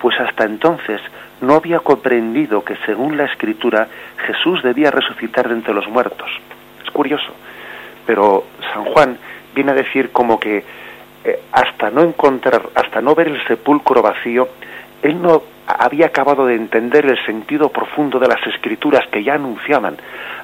[0.00, 1.00] pues hasta entonces
[1.40, 3.86] no había comprendido que según la Escritura
[4.26, 6.28] Jesús debía resucitar de entre los muertos.
[6.84, 7.32] Es curioso,
[8.10, 8.42] pero
[8.74, 9.16] San Juan
[9.54, 10.64] viene a decir como que
[11.24, 14.48] eh, hasta no encontrar, hasta no ver el sepulcro vacío,
[15.00, 19.96] él no había acabado de entender el sentido profundo de las escrituras que ya anunciaban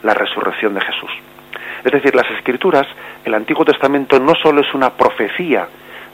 [0.05, 1.11] la resurrección de Jesús.
[1.83, 2.87] Es decir, las escrituras,
[3.25, 5.67] el Antiguo Testamento no solo es una profecía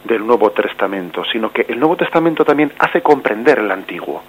[0.05, 4.23] del Nuevo Testamento, sino que el Nuevo Testamento también hace comprender el Antiguo.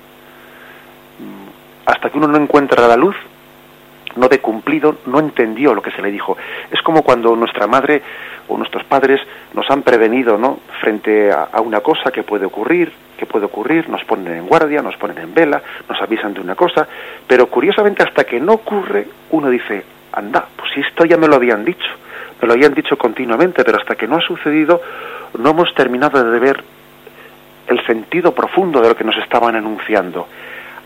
[1.20, 3.16] Mm, hasta que uno no encuentra la luz,
[4.16, 6.38] no de cumplido, no entendió lo que se le dijo.
[6.72, 8.02] Es como cuando nuestra madre
[8.48, 9.22] o nuestros padres
[9.54, 10.60] nos han prevenido, ¿no?
[10.82, 14.82] Frente a, a, una cosa que puede ocurrir, que puede ocurrir, nos ponen en guardia,
[14.82, 16.88] nos ponen en vela, nos avisan de una cosa,
[17.28, 21.64] pero curiosamente hasta que no ocurre, uno dice, anda, pues esto ya me lo habían
[21.64, 21.90] dicho,
[22.42, 24.82] me lo habían dicho continuamente, pero hasta que no ha sucedido,
[25.38, 26.64] no hemos terminado de ver
[27.68, 30.28] el sentido profundo de lo que nos estaban anunciando.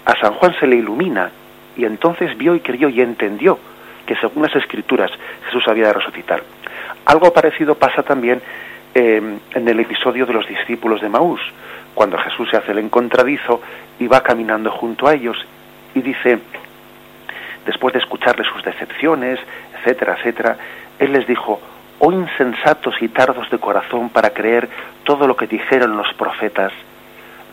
[0.06, 1.30] A San Juan se le ilumina
[1.78, 3.60] y entonces vio y creyó y entendió
[4.06, 5.12] que según las escrituras
[5.46, 6.42] Jesús había de resucitar.
[7.06, 8.42] Algo parecido pasa también
[8.94, 11.42] eh, en el episodio de los discípulos de Maús,
[11.94, 13.62] cuando Jesús se hace el encontradizo
[14.00, 15.38] y va caminando junto a ellos
[15.94, 16.40] y dice,
[17.66, 19.40] después de escucharle sus decepciones,
[19.78, 20.58] etcétera, etcétera,
[21.00, 21.60] él les dijo,
[22.00, 24.70] oh insensatos y tardos de corazón para creer
[25.04, 26.72] todo lo que dijeron los profetas,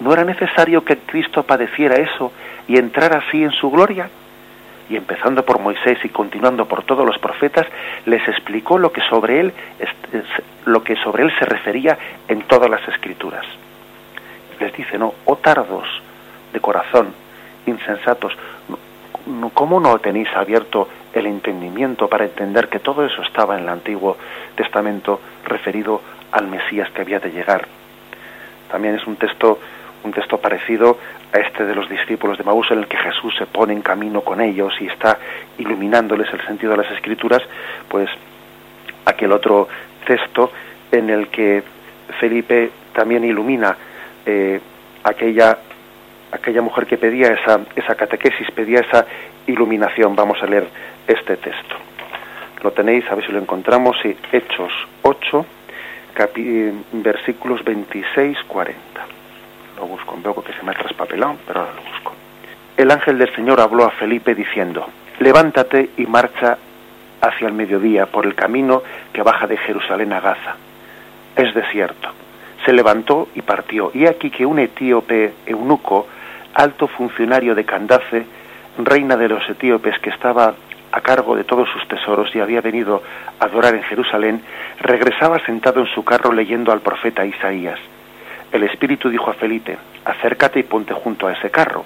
[0.01, 2.33] ¿no era necesario que Cristo padeciera eso
[2.69, 4.09] y entrar así en su gloria?
[4.89, 7.67] Y empezando por Moisés y continuando por todos los profetas,
[8.05, 9.53] les explicó lo que sobre él,
[10.67, 11.97] lo que sobre él se refería
[12.29, 13.47] en todas las escrituras.
[14.61, 15.89] Les dice, no, oh tardos
[16.53, 17.15] de corazón,
[17.67, 18.37] insensatos,
[19.55, 24.17] ¿cómo no tenéis abierto el entendimiento para entender que todo eso estaba en el Antiguo
[24.55, 27.67] Testamento referido al Mesías que había de llegar?
[28.71, 29.59] También es un texto
[30.05, 30.99] un texto parecido
[31.33, 34.21] a este de los discípulos de Maús en el que Jesús se pone en camino
[34.21, 35.19] con ellos y está
[35.59, 37.43] iluminándoles el sentido de las escrituras,
[37.89, 38.09] pues
[39.07, 39.69] aquel otro
[40.07, 40.53] texto
[40.93, 41.63] en el que
[42.21, 43.77] Felipe también ilumina
[44.25, 44.61] eh,
[45.03, 45.59] aquella
[46.31, 49.07] aquella mujer que pedía esa esa catequesis, pedía esa
[49.47, 50.15] iluminación.
[50.15, 50.69] Vamos a leer
[51.07, 51.77] este texto.
[52.63, 55.47] Lo tenéis, a ver si lo encontramos, sí, Hechos 8,
[56.93, 59.14] versículos 26-40
[59.77, 62.13] lo busco, veo que se me ha traspapelado, pero ahora lo busco.
[62.77, 64.87] El ángel del Señor habló a Felipe diciendo,
[65.21, 66.59] levántate y marcha
[67.21, 68.83] hacia el mediodía por el camino
[69.13, 70.57] que baja de Jerusalén a Gaza.
[71.37, 72.11] Es desierto.
[72.65, 73.91] Se levantó y partió.
[73.95, 76.07] Y aquí que un etíope eunuco,
[76.55, 78.27] alto funcionario de Candace,
[78.79, 80.55] reina de los etíopes que estaba
[80.93, 83.03] a cargo de todos sus tesoros y había venido
[83.39, 84.43] a adorar en Jerusalén,
[84.81, 87.79] regresaba sentado en su carro leyendo al profeta Isaías
[88.55, 91.85] el Espíritu dijo a Felipe, acércate y ponte junto a ese carro.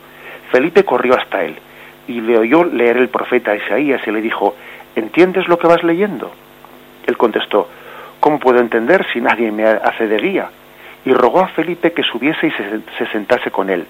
[0.53, 1.57] Felipe corrió hasta él
[2.07, 4.55] y le oyó leer el profeta Isaías y le dijo,
[4.95, 6.31] ¿entiendes lo que vas leyendo?
[7.07, 7.69] Él contestó,
[8.21, 10.51] ¿cómo puedo entender si nadie me hace de guía?
[11.07, 13.87] Y rogó a Felipe que subiese y se, sentase con él.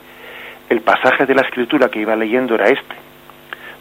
[0.69, 2.95] El pasaje de la escritura que iba leyendo era este.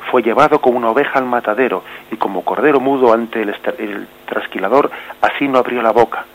[0.09, 4.89] Fue llevado como una oveja al matadero y como cordero mudo ante el, el trasquilador,
[5.21, 6.25] así no abrió la boca.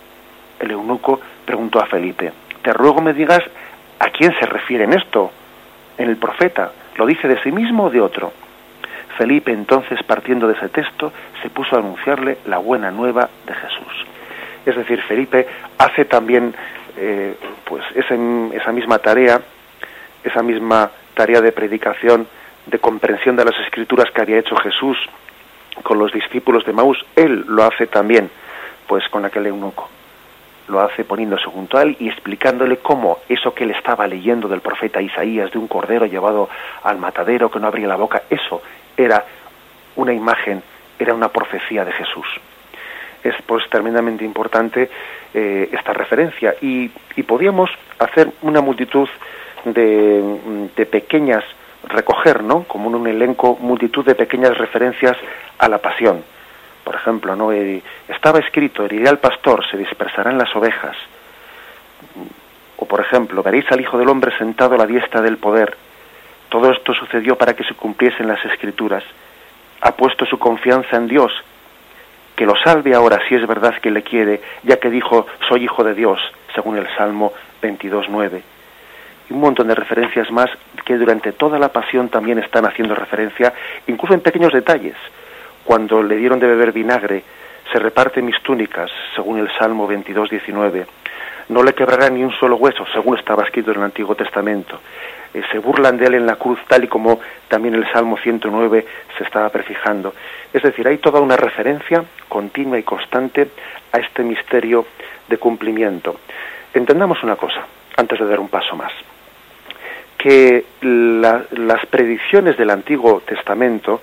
[0.60, 3.42] El eunuco preguntó a Felipe, te ruego me digas
[3.98, 5.30] a quién se refiere en esto,
[5.98, 8.32] en el profeta, ¿lo dice de sí mismo o de otro?
[9.16, 14.06] Felipe entonces, partiendo de ese texto, se puso a anunciarle la buena nueva de Jesús.
[14.64, 15.46] Es decir, Felipe
[15.78, 16.54] hace también
[16.96, 18.14] eh, pues esa,
[18.54, 19.40] esa misma tarea,
[20.24, 22.26] esa misma tarea de predicación,
[22.66, 24.96] de comprensión de las escrituras que había hecho Jesús
[25.82, 28.30] con los discípulos de Maús, él lo hace también,
[28.86, 29.88] pues con aquel eunuco
[30.68, 34.60] lo hace poniéndose junto a él y explicándole cómo eso que él estaba leyendo del
[34.60, 36.48] profeta Isaías de un cordero llevado
[36.82, 38.62] al matadero que no abría la boca, eso
[38.96, 39.24] era
[39.96, 40.62] una imagen,
[40.98, 42.26] era una profecía de Jesús.
[43.22, 44.90] Es pues tremendamente importante
[45.34, 46.88] eh, esta referencia y,
[47.22, 49.08] podíamos hacer una multitud
[49.64, 51.44] de, de pequeñas,
[51.84, 52.64] recoger, ¿no?
[52.64, 55.16] Como un elenco, multitud de pequeñas referencias
[55.58, 56.24] a la pasión
[56.84, 57.52] por ejemplo, ¿no?
[57.52, 60.96] estaba escrito, heriré al pastor, se dispersarán las ovejas.
[62.76, 65.76] O por ejemplo, veréis al Hijo del Hombre sentado a la diestra del poder.
[66.48, 69.04] Todo esto sucedió para que se cumpliesen las escrituras.
[69.80, 71.32] Ha puesto su confianza en Dios,
[72.36, 75.84] que lo salve ahora si es verdad que le quiere, ya que dijo, soy hijo
[75.84, 76.20] de Dios,
[76.54, 78.42] según el Salmo 22.9.
[79.30, 80.50] Y un montón de referencias más
[80.84, 83.54] que durante toda la pasión también están haciendo referencia,
[83.86, 84.96] incluso en pequeños detalles
[85.64, 87.22] cuando le dieron de beber vinagre,
[87.72, 90.86] se reparte mis túnicas, según el Salmo 22, 19.
[91.48, 94.80] No le quebrará ni un solo hueso, según estaba escrito en el Antiguo Testamento.
[95.34, 98.86] Eh, se burlan de él en la cruz, tal y como también el Salmo 109
[99.16, 100.14] se estaba prefijando.
[100.52, 103.48] Es decir, hay toda una referencia continua y constante
[103.92, 104.86] a este misterio
[105.28, 106.20] de cumplimiento.
[106.74, 108.92] Entendamos una cosa, antes de dar un paso más,
[110.18, 114.02] que las predicciones del Antiguo Testamento,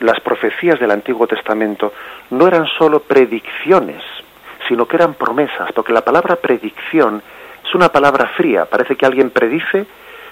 [0.00, 1.92] las profecías del Antiguo Testamento
[2.30, 4.02] no eran sólo predicciones,
[4.68, 7.22] sino que eran promesas, porque la palabra predicción
[7.64, 9.86] es una palabra fría, parece que alguien predice,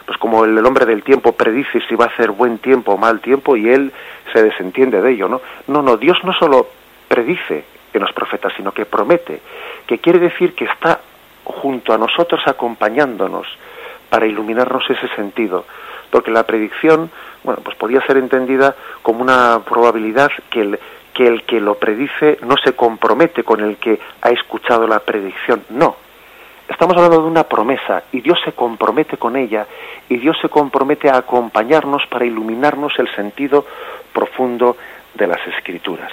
[0.07, 3.21] pues como el, hombre del tiempo predice si va a hacer buen tiempo o mal
[3.21, 3.93] tiempo y él
[4.33, 5.41] se desentiende de ello, ¿no?
[5.67, 6.69] No, no, Dios no solo
[7.07, 9.41] predice en los profetas, sino que promete,
[9.87, 11.01] que quiere decir que está
[11.45, 13.47] junto a nosotros acompañándonos
[14.09, 15.65] para iluminarnos ese sentido,
[16.11, 17.11] porque la predicción,
[17.45, 20.79] bueno, pues podía ser entendida como una probabilidad que el,
[21.15, 25.63] que el que lo predice no se compromete con el que ha escuchado la predicción,
[25.71, 25.97] no.
[26.69, 29.67] Estamos hablando de una promesa y Dios se compromete con ella
[30.09, 33.65] y Dios se compromete a acompañarnos para iluminarnos el sentido
[34.13, 34.77] profundo
[35.15, 36.13] de las escrituras.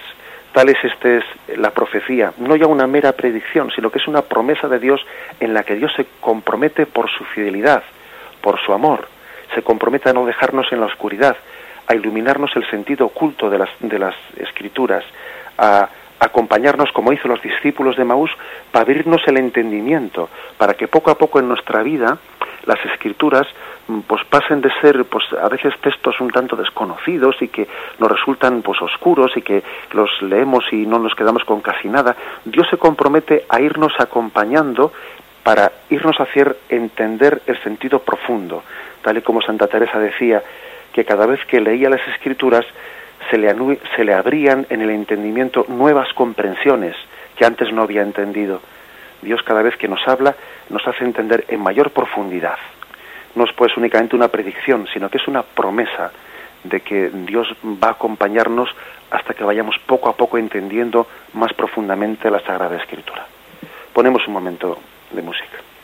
[0.53, 4.21] Tal es este es la profecía, no ya una mera predicción, sino que es una
[4.21, 5.05] promesa de Dios
[5.41, 7.83] en la que Dios se compromete por su fidelidad,
[8.39, 9.09] por su amor,
[9.53, 11.35] se compromete a no dejarnos en la oscuridad,
[11.87, 15.03] a iluminarnos el sentido oculto de las, de las escrituras,
[15.57, 18.31] a acompañarnos como hizo los discípulos de Maús,
[18.71, 22.17] para abrirnos el entendimiento, para que poco a poco en nuestra vida
[22.65, 23.47] las escrituras
[23.87, 27.67] mm, pues pasen de ser pues a veces textos un tanto desconocidos y que
[27.99, 32.15] nos resultan pues oscuros y que los leemos y no nos quedamos con casi nada
[32.43, 34.91] Dios se compromete a irnos acompañando
[35.43, 38.63] para irnos a hacer entender el sentido profundo
[39.05, 40.41] tal y como Santa Teresa decía
[40.91, 42.65] que cada vez que leía las escrituras
[43.29, 43.53] se le,
[43.95, 46.95] se le abrían en el entendimiento nuevas comprensiones
[47.37, 48.61] que antes no había entendido.
[49.21, 50.35] Dios cada vez que nos habla
[50.69, 52.57] nos hace entender en mayor profundidad.
[53.35, 56.11] No es pues únicamente una predicción, sino que es una promesa
[56.63, 58.69] de que Dios va a acompañarnos
[59.11, 63.27] hasta que vayamos poco a poco entendiendo más profundamente la Sagrada Escritura.
[63.93, 64.79] Ponemos un momento
[65.11, 65.74] de música.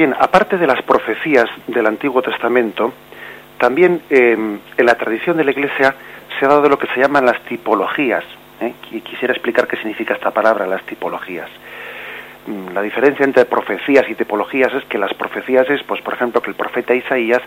[0.00, 2.90] Bien, aparte de las profecías del Antiguo Testamento,
[3.58, 5.94] también em, en la tradición de la Iglesia
[6.38, 8.24] se ha dado lo que se llaman las tipologías.
[8.62, 8.72] ¿eh?
[8.92, 11.50] Y quisiera explicar qué significa esta palabra, las tipologías.
[12.46, 16.40] Mm, la diferencia entre profecías y tipologías es que las profecías es, pues, por ejemplo,
[16.40, 17.42] que el profeta Isaías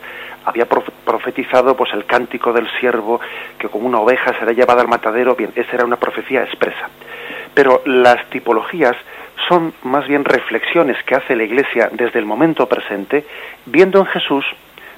[0.45, 3.20] había profetizado pues el cántico del siervo
[3.58, 5.34] que como una oveja será llevada al matadero.
[5.36, 6.88] Bien, esa era una profecía expresa.
[7.56, 8.95] Pero las tipologías
[9.48, 13.26] son más bien reflexiones que hace la Iglesia desde el momento presente,
[13.66, 14.46] viendo en Jesús,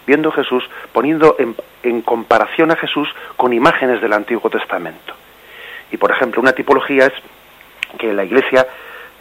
[0.06, 5.14] viendo Jesús, poniendo en, comparación a Jesús con imágenes del Antiguo Testamento.
[5.92, 7.14] Y por ejemplo, una tipología es
[7.98, 8.68] que la Iglesia,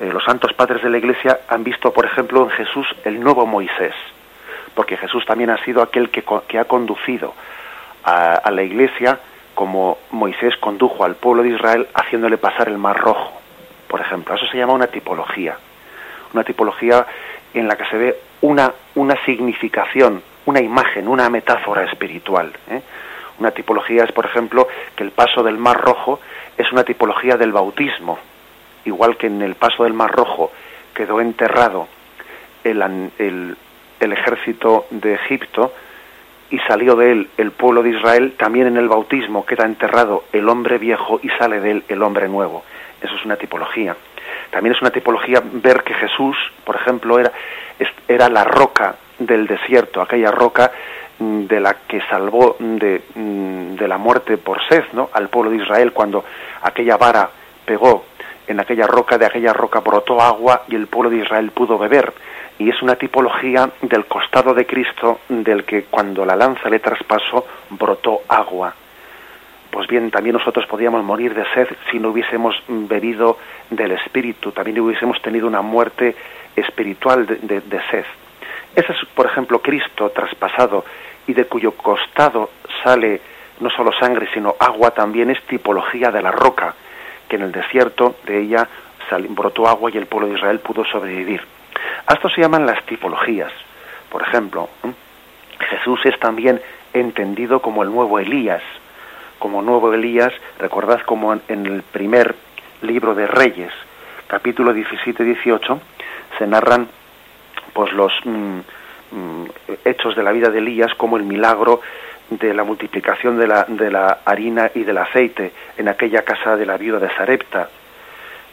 [0.00, 3.46] eh, los santos padres de la Iglesia han visto, por ejemplo, en Jesús el nuevo
[3.46, 3.94] Moisés,
[4.74, 7.34] porque Jesús también ha sido aquel que, ha conducido
[8.04, 9.18] a la Iglesia
[9.54, 13.43] como Moisés condujo al pueblo de Israel haciéndole pasar el mar rojo
[13.94, 14.34] por ejemplo.
[14.34, 15.56] Eso se llama una tipología.
[16.32, 17.06] Una tipología
[17.54, 22.52] en la que se ve una, una significación, una imagen, una metáfora espiritual.
[22.70, 22.82] ¿eh?
[23.38, 24.66] Una tipología es, por ejemplo,
[24.96, 26.18] que el paso del Mar Rojo
[26.58, 28.18] es una tipología del bautismo,
[28.84, 30.50] igual que en el paso del Mar Rojo
[30.92, 31.86] quedó enterrado
[32.64, 32.82] el,
[33.20, 33.56] el,
[34.00, 35.72] el ejército de Egipto
[36.50, 40.48] y salió de él el pueblo de Israel, también en el bautismo queda enterrado el
[40.48, 42.64] hombre viejo y sale de él el hombre nuevo.
[43.04, 43.94] Eso es una tipología.
[44.50, 47.30] También es una tipología ver que Jesús, por ejemplo, era,
[48.08, 50.72] era la roca del desierto, aquella roca
[51.18, 55.10] mm, de la que salvó de, mm, de la muerte por sed ¿no?
[55.12, 56.24] al pueblo de Israel cuando
[56.62, 57.28] aquella vara
[57.66, 58.06] pegó
[58.46, 62.12] en aquella roca, de aquella roca brotó agua y el pueblo de Israel pudo beber.
[62.58, 67.46] Y es una tipología del costado de Cristo del que cuando la lanza le traspasó
[67.70, 68.74] brotó agua.
[69.74, 73.38] Pues bien, también nosotros podíamos morir de sed si no hubiésemos bebido
[73.70, 76.14] del Espíritu, también hubiésemos tenido una muerte
[76.54, 78.04] espiritual de, de sed.
[78.76, 80.84] Ese es, por ejemplo, Cristo traspasado
[81.26, 82.50] y de cuyo costado
[82.84, 83.20] sale
[83.58, 86.76] no solo sangre, sino agua, también es tipología de la roca
[87.28, 88.68] que en el desierto de ella
[89.30, 91.42] brotó agua y el pueblo de Israel pudo sobrevivir.
[92.06, 93.50] A esto se llaman las tipologías.
[94.08, 94.68] Por ejemplo,
[95.58, 96.60] Jesús es también
[96.92, 98.62] entendido como el nuevo Elías.
[99.38, 102.34] Como nuevo Elías, recordad como en el primer
[102.82, 103.72] libro de Reyes,
[104.26, 105.80] capítulo 17-18,
[106.38, 106.88] se narran
[107.72, 108.58] pues los mm,
[109.10, 109.44] mm,
[109.84, 111.80] hechos de la vida de Elías como el milagro
[112.30, 116.66] de la multiplicación de la, de la harina y del aceite en aquella casa de
[116.66, 117.68] la viuda de Sarepta.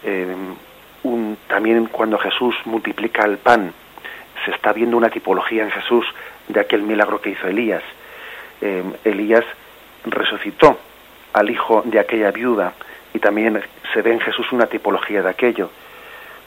[0.03, 0.35] Eh,
[1.47, 3.73] también cuando Jesús multiplica el pan,
[4.45, 6.05] se está viendo una tipología en Jesús
[6.47, 7.83] de aquel milagro que hizo Elías.
[8.61, 9.45] Eh, Elías
[10.05, 10.77] resucitó
[11.33, 12.73] al hijo de aquella viuda
[13.13, 13.61] y también
[13.93, 15.69] se ve en Jesús una tipología de aquello.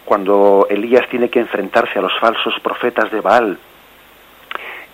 [0.05, 3.59] Cuando Elías tiene que enfrentarse a los falsos profetas de Baal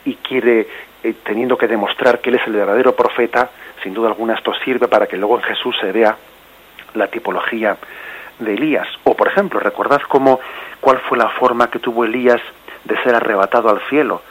[0.04, 0.68] y quiere
[1.02, 3.50] eh, teniendo que demostrar que Él es el verdadero profeta,
[3.82, 6.16] sin duda alguna esto sirve para que luego en Jesús se vea
[6.94, 7.76] la tipología
[8.38, 8.86] de Elías.
[9.04, 10.40] O, por ejemplo, recordad cómo,
[10.80, 12.40] cuál fue la forma que tuvo Elías
[12.84, 14.22] de ser arrebatado al cielo.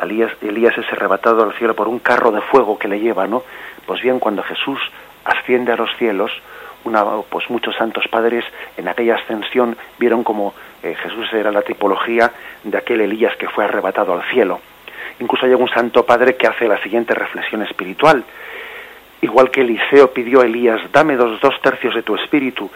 [0.00, 3.42] Elías, es arrebatado al cielo por un carro de fuego que le lleva, ¿no?
[3.86, 4.78] Pues bien, cuando Jesús
[5.24, 6.30] asciende a los cielos,
[6.84, 8.44] una, pues muchos santos padres
[8.76, 12.32] en aquella ascensión vieron como eh, Jesús era la tipología
[12.64, 14.60] de aquel Elías que fue arrebatado al cielo.
[15.20, 18.24] Incluso hay un santo padre que hace la siguiente reflexión espiritual.
[19.20, 22.68] Igual que Eliseo pidió a Elías, dame dos, tercios de tu espíritu.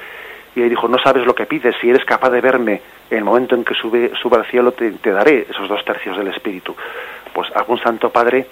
[0.54, 3.24] Y él dijo, no sabes lo que pides, si eres capaz de verme en el
[3.24, 6.74] momento en que sube, suba al cielo, te, daré esos dos tercios del espíritu.
[7.36, 8.46] Pues algún santo padre,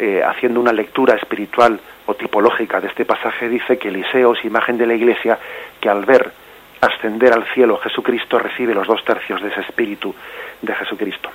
[0.00, 4.76] eh, haciendo una lectura espiritual o tipológica de este pasaje, dice que Eliseo es imagen
[4.76, 5.38] de la iglesia
[5.80, 6.32] que al ver
[6.80, 10.12] ascender al cielo Jesucristo recibe los dos tercios de ese espíritu
[10.60, 11.30] de Jesucristo.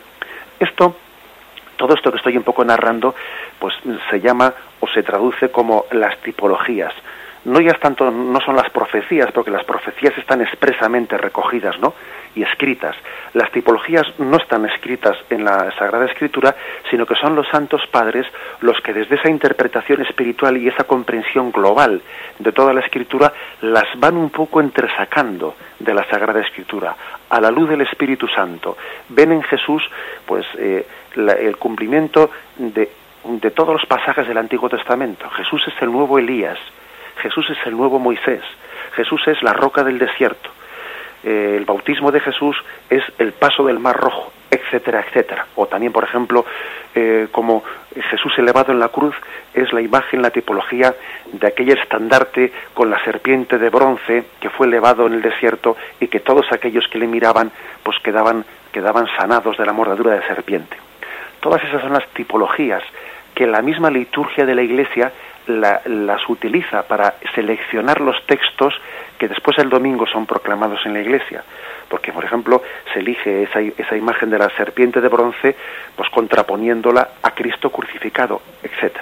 [0.59, 0.97] Esto
[1.77, 3.15] todo esto que estoy un poco narrando,
[3.57, 3.73] pues
[4.09, 6.93] se llama o se traduce como las tipologías.
[7.43, 11.95] No ya tanto, no son las profecías, porque las profecías están expresamente recogidas, ¿no?
[12.35, 12.95] Y escritas.
[13.33, 16.55] Las tipologías no están escritas en la Sagrada Escritura,
[16.89, 18.27] sino que son los santos padres
[18.61, 22.01] los que desde esa interpretación espiritual y esa comprensión global
[22.37, 26.95] de toda la Escritura las van un poco entresacando de la Sagrada Escritura
[27.27, 28.77] a la luz del Espíritu Santo.
[29.09, 29.83] Ven en Jesús,
[30.25, 30.85] pues, eh,
[31.15, 32.91] el cumplimiento de,
[33.23, 35.29] de todos los pasajes del Antiguo Testamento.
[35.29, 36.59] Jesús es el nuevo Elías,
[37.17, 38.41] Jesús es el nuevo Moisés,
[38.95, 40.49] Jesús es la roca del desierto,
[41.23, 42.57] eh, el bautismo de Jesús
[42.89, 45.45] es el paso del mar rojo, etcétera, etcétera.
[45.55, 46.45] O también, por ejemplo,
[46.95, 47.63] eh, como
[48.09, 49.15] Jesús elevado en la cruz
[49.53, 50.95] es la imagen, la tipología
[51.31, 56.07] de aquel estandarte con la serpiente de bronce que fue elevado en el desierto y
[56.07, 57.51] que todos aquellos que le miraban
[57.83, 60.75] pues quedaban, quedaban sanados de la mordedura de serpiente.
[61.39, 62.83] Todas esas son las tipologías
[63.35, 65.11] que la misma liturgia de la Iglesia
[65.47, 68.73] las utiliza para seleccionar los textos
[69.17, 71.43] que después el domingo son proclamados en la Iglesia.
[71.89, 72.61] Porque, por ejemplo,
[72.93, 75.55] se elige esa, esa imagen de la serpiente de bronce,
[75.95, 78.97] pues contraponiéndola a Cristo crucificado, etc.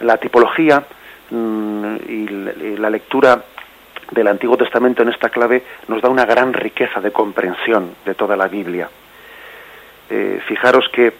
[0.00, 0.84] La tipología
[1.30, 2.26] mm, y
[2.76, 3.42] la lectura
[4.12, 8.36] del Antiguo Testamento en esta clave nos da una gran riqueza de comprensión de toda
[8.36, 8.88] la Biblia.
[10.10, 11.12] Eh, fijaros que,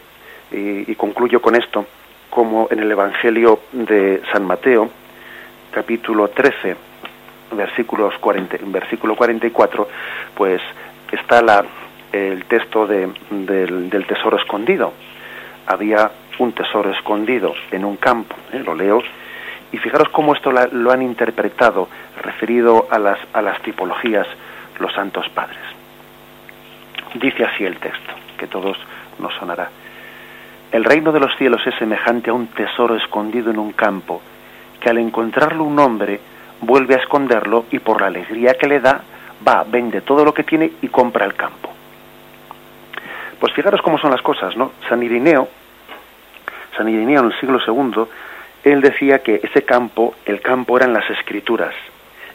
[0.51, 1.87] y, concluyo con esto,
[2.33, 4.89] como en el Evangelio de San Mateo,
[5.71, 6.75] capítulo 13,
[7.55, 9.87] versículos 40, versículo 44,
[10.35, 10.63] pues
[11.11, 11.63] está la,
[12.11, 14.95] el texto de, del, tesoro escondido.
[15.67, 18.61] Había un tesoro escondido en un campo, ¿eh?
[18.65, 19.03] lo leo,
[19.71, 21.91] y fijaros cómo esto lo han interpretado,
[22.23, 24.27] referido a las, a las tipologías,
[24.81, 25.61] los santos padres.
[27.13, 28.79] Dice así el texto, que todos
[29.19, 29.69] nos sonará.
[30.73, 34.23] El reino de los cielos es semejante a un tesoro escondido en un campo,
[34.81, 36.19] que al encontrarlo un hombre
[36.63, 39.03] vuelve a esconderlo y por la alegría que le da,
[39.47, 41.69] va, vende todo lo que tiene y compra el campo.
[43.39, 44.73] Pues fijaros cómo son las cosas, ¿no?
[44.89, 45.47] San Irineo,
[46.75, 48.05] San Irineo en el siglo II,
[48.65, 51.75] él decía que ese campo, el campo eran las escrituras,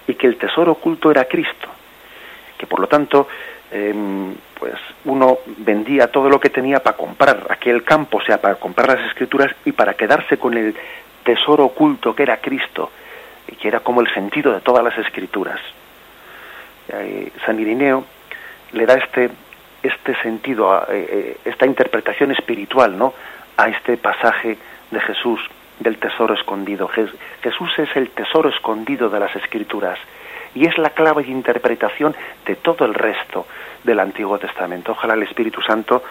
[0.07, 1.69] y que el tesoro oculto era Cristo,
[2.55, 3.27] que por lo tanto
[3.69, 8.55] Em, pues uno vendía todo lo que tenía para comprar aquel campo, o sea, para
[8.55, 10.75] comprar las escrituras y para quedarse con el
[11.23, 12.89] tesoro oculto que era Cristo,
[13.47, 15.59] y que era como el sentido de todas las escrituras.
[17.45, 18.05] San Irineo
[18.71, 19.29] le da este,
[19.83, 23.13] este sentido, eh, eh, esta interpretación espiritual, ¿no?
[23.57, 24.57] A este pasaje
[24.91, 25.41] de Jesús
[25.79, 26.87] del tesoro escondido.
[26.87, 29.99] Jesús es el tesoro escondido de las escrituras
[30.57, 33.45] y es la clave de interpretación de todo el resto
[33.83, 34.93] del Antiguo Testamento.
[34.93, 36.01] Ojalá el Espíritu Santo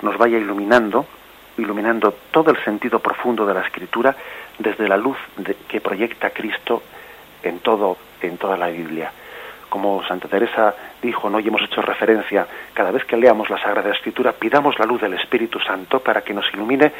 [0.00, 1.04] nos vaya iluminando,
[1.58, 4.16] iluminando todo el sentido profundo de la Escritura
[4.58, 5.18] desde la luz
[5.68, 6.82] que proyecta Cristo
[7.42, 9.12] en todo, en toda la Biblia.
[9.68, 11.38] Como Santa Teresa dijo, ¿no?
[11.38, 15.12] y hemos hecho referencia, cada vez que leamos la Sagrada Escritura, pidamos la luz del
[15.12, 16.90] Espíritu Santo para que nos ilumine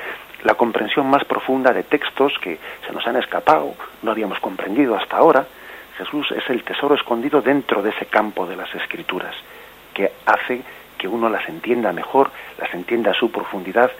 [0.42, 5.16] la comprensión más profunda de textos que se nos han escapado, no habíamos comprendido hasta
[5.16, 5.46] ahora,
[6.00, 9.34] Jesús es el tesoro escondido dentro de ese campo de las escrituras,
[9.92, 10.62] que hace
[10.96, 13.90] que uno las entienda mejor, las entienda a su profundidad.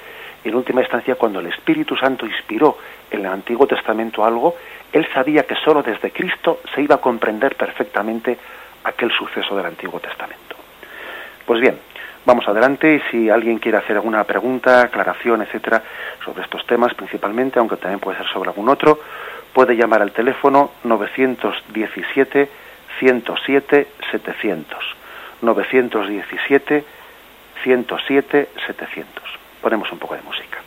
[0.42, 2.78] En última instancia, cuando el Espíritu Santo inspiró
[3.10, 4.56] en el Antiguo Testamento algo,
[4.90, 8.38] él sabía que sólo desde Cristo se iba a comprender perfectamente
[8.84, 10.56] aquel suceso del Antiguo Testamento.
[11.44, 11.78] Pues bien,
[12.24, 15.82] vamos adelante y si alguien quiere hacer alguna pregunta, aclaración, etcétera,
[16.24, 19.00] sobre estos temas principalmente, aunque también puede ser sobre algún otro,
[19.52, 22.48] puede llamar al teléfono 917
[22.98, 24.78] 107 700.
[25.42, 26.84] 917
[27.62, 29.24] 107 700.
[29.60, 30.58] Ponemos un poco de música.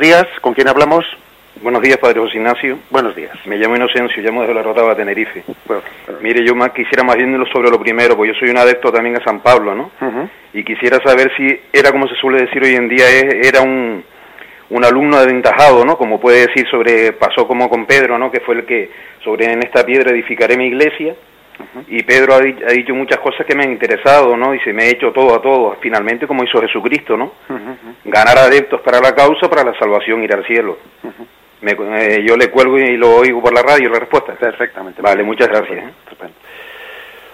[0.00, 1.04] Días, ¿con quién hablamos?
[1.62, 2.78] Buenos días, Padre José Ignacio.
[2.88, 3.32] Buenos días.
[3.44, 5.44] Me llamo Inocencio, llamo desde la Rotava, Tenerife.
[6.22, 9.16] Mire, yo más quisiera más bien sobre lo primero, porque yo soy un adepto también
[9.18, 9.90] a San Pablo, ¿no?
[10.54, 14.02] Y quisiera saber si era, como se suele decir hoy en día, era un,
[14.70, 15.98] un alumno aventajado, ¿no?
[15.98, 18.30] Como puede decir sobre, pasó como con Pedro, ¿no?
[18.30, 18.90] Que fue el que,
[19.22, 21.14] sobre en esta piedra edificaré mi iglesia.
[21.88, 24.54] Y Pedro ha, dicho muchas cosas que me han interesado, ¿no?
[24.54, 27.32] Y se me ha hecho todo a todo, finalmente como hizo Jesucristo, ¿no?
[28.04, 30.78] Ganar adeptos para la causa, para la salvación, ir al cielo.
[31.62, 34.32] Eh, yo le cuelgo y lo oigo por la radio la respuesta.
[34.34, 35.02] Perfectamente.
[35.02, 35.78] Vale, muchas gracias.
[35.78, 35.92] ¿eh?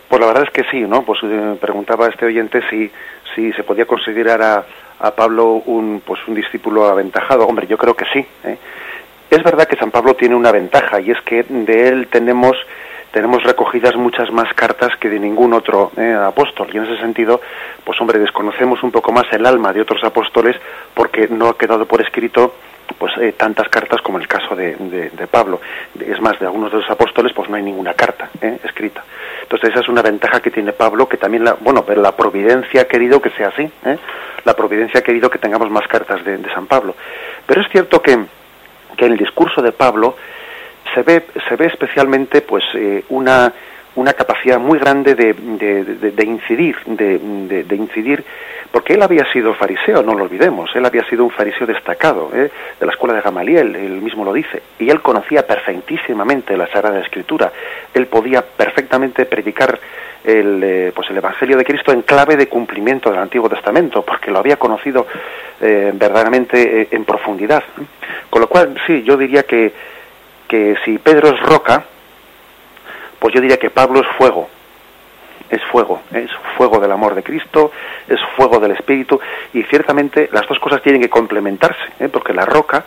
[0.09, 1.03] Pues la verdad es que sí, ¿no?
[1.03, 2.91] Pues eh, preguntaba a este oyente si,
[3.35, 4.65] si se podía considerar a,
[5.01, 7.47] a, Pablo un, pues un discípulo aventajado.
[7.47, 8.27] Hombre, yo creo que sí.
[9.29, 12.57] Es verdad que San Pablo tiene una ventaja y es que de él tenemos
[13.17, 16.69] tenemos recogidas muchas más cartas que de ningún otro eh, apóstol.
[16.71, 17.41] Y en ese sentido
[17.83, 20.55] pues hombre desconocemos un poco más el alma de otros apóstoles
[20.93, 22.57] porque no ha quedado por escrito
[22.99, 25.63] pues eh, tantas cartas como el caso de, de, Pablo.
[25.99, 29.03] Es más de algunos de los apóstoles pues no hay ninguna carta eh, escrita.
[29.45, 32.83] Entonces esa es una ventaja que tiene Pablo que también la bueno pero la providencia
[32.83, 33.67] ha querido que sea así
[34.45, 36.95] la providencia ha querido que tengamos más cartas de, de San Pablo.
[37.47, 38.27] Pero es cierto que
[38.95, 40.17] que en el discurso de Pablo
[40.97, 43.53] se ve, se ve especialmente pues eh, una,
[43.97, 47.19] una capacidad muy grande de, de, incidir, de,
[47.65, 48.25] de, incidir,
[48.73, 52.51] porque él había sido fariseo, no lo olvidemos, él había sido un fariseo destacado ¿eh?
[52.81, 57.01] de la escuela de Gamaliel, él mismo lo dice, y él conocía perfectísimamente la Sagrada
[57.01, 57.53] Escritura,
[57.93, 59.79] él podía perfectamente predicar
[60.25, 64.31] el, eh, pues el Evangelio de Cristo en clave de cumplimiento del Antiguo Testamento, porque
[64.31, 65.07] lo había conocido
[65.59, 67.65] verdaderamente en profundidad.
[68.29, 69.73] Con lo cual, sí, yo diría que
[70.47, 71.85] que si Pedro es roca,
[73.19, 74.49] pues yo diría que Pablo es fuego.
[75.49, 77.71] es fuego, es fuego del amor de Cristo,
[78.09, 79.21] es fuego del Espíritu,
[79.53, 82.09] y ciertamente las dos cosas tienen que complementarse, ¿eh?
[82.09, 82.85] porque la roca,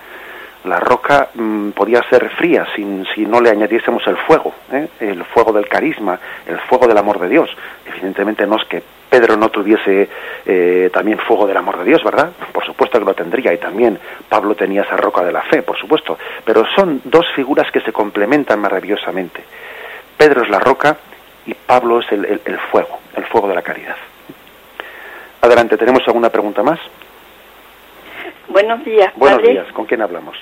[0.65, 4.89] la roca mm, podía ser fría sin, si no le añadiésemos el fuego, ¿eh?
[4.99, 7.49] el fuego del carisma, el fuego del amor de Dios.
[7.85, 10.07] Evidentemente no es que Pedro no tuviese
[10.45, 12.31] eh, también fuego del amor de Dios, ¿verdad?
[12.51, 15.77] Por supuesto que lo tendría, y también Pablo tenía esa roca de la fe, por
[15.77, 19.43] supuesto, pero son dos figuras que se complementan maravillosamente.
[20.15, 20.97] Pedro es la roca
[21.45, 23.95] y Pablo es el, el fuego, el fuego de la caridad.
[25.41, 26.79] Adelante, ¿tenemos alguna pregunta más?
[28.49, 29.13] Buenos días.
[29.15, 30.37] Buenos días, ¿con quién hablamos?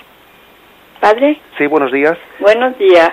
[1.00, 1.40] ¿Padre?
[1.58, 2.18] Sí, buenos días.
[2.40, 3.12] Buenos días.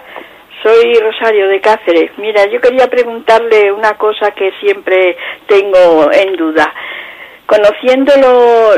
[0.65, 2.11] Soy Rosario de Cáceres.
[2.17, 5.15] Mira, yo quería preguntarle una cosa que siempre
[5.47, 6.73] tengo en duda.
[7.45, 8.15] Conociendo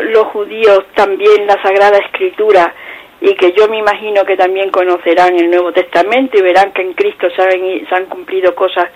[0.03, 2.75] los judíos también la Sagrada Escritura,
[3.21, 6.93] y que yo me imagino que también conocerán el Nuevo Testamento y verán que en
[6.95, 8.87] Cristo se han, se han cumplido cosas,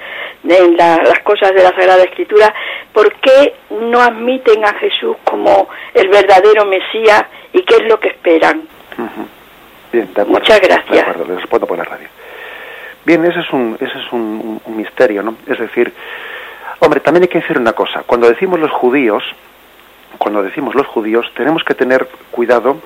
[0.43, 2.53] en las cosas de la Sagrada Escritura,
[2.93, 8.09] ¿por qué no admiten a Jesús como el verdadero Mesías y qué es lo que
[8.09, 8.63] esperan?
[9.93, 10.41] Bien, de acuerdo.
[10.41, 10.91] Muchas gracias.
[10.91, 12.09] De acuerdo, les respondo por la radio.
[13.05, 15.37] Bien, ese es un, ese es un, misterio, ¿no?
[15.47, 15.93] Es decir,
[16.81, 18.03] hombre, también hay que decir una cosa.
[18.07, 19.25] Cuando decimos los judíos,
[20.19, 22.81] cuando decimos los judíos, tenemos que tener cuidado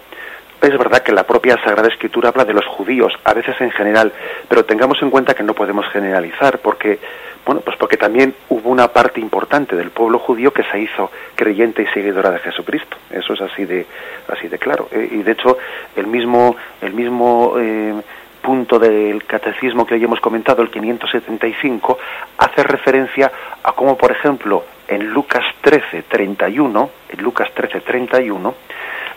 [0.67, 4.13] es verdad que la propia Sagrada Escritura habla de los judíos, a veces en general,
[4.49, 6.99] pero tengamos en cuenta que no podemos generalizar, porque,
[7.45, 11.83] bueno, pues porque también hubo una parte importante del pueblo judío que se hizo creyente
[11.83, 12.97] y seguidora de Jesucristo.
[13.11, 13.87] Eso es así de,
[14.29, 14.89] así de claro.
[14.91, 15.59] Eh, y de hecho,
[15.97, 17.95] el mismo, el mismo eh,
[18.45, 21.99] punto del catecismo que hoy hemos comentado, el 575,
[22.37, 23.33] hace referencia
[23.63, 28.55] a cómo, por ejemplo, en Lucas 13, 31, en Lucas 13, 31,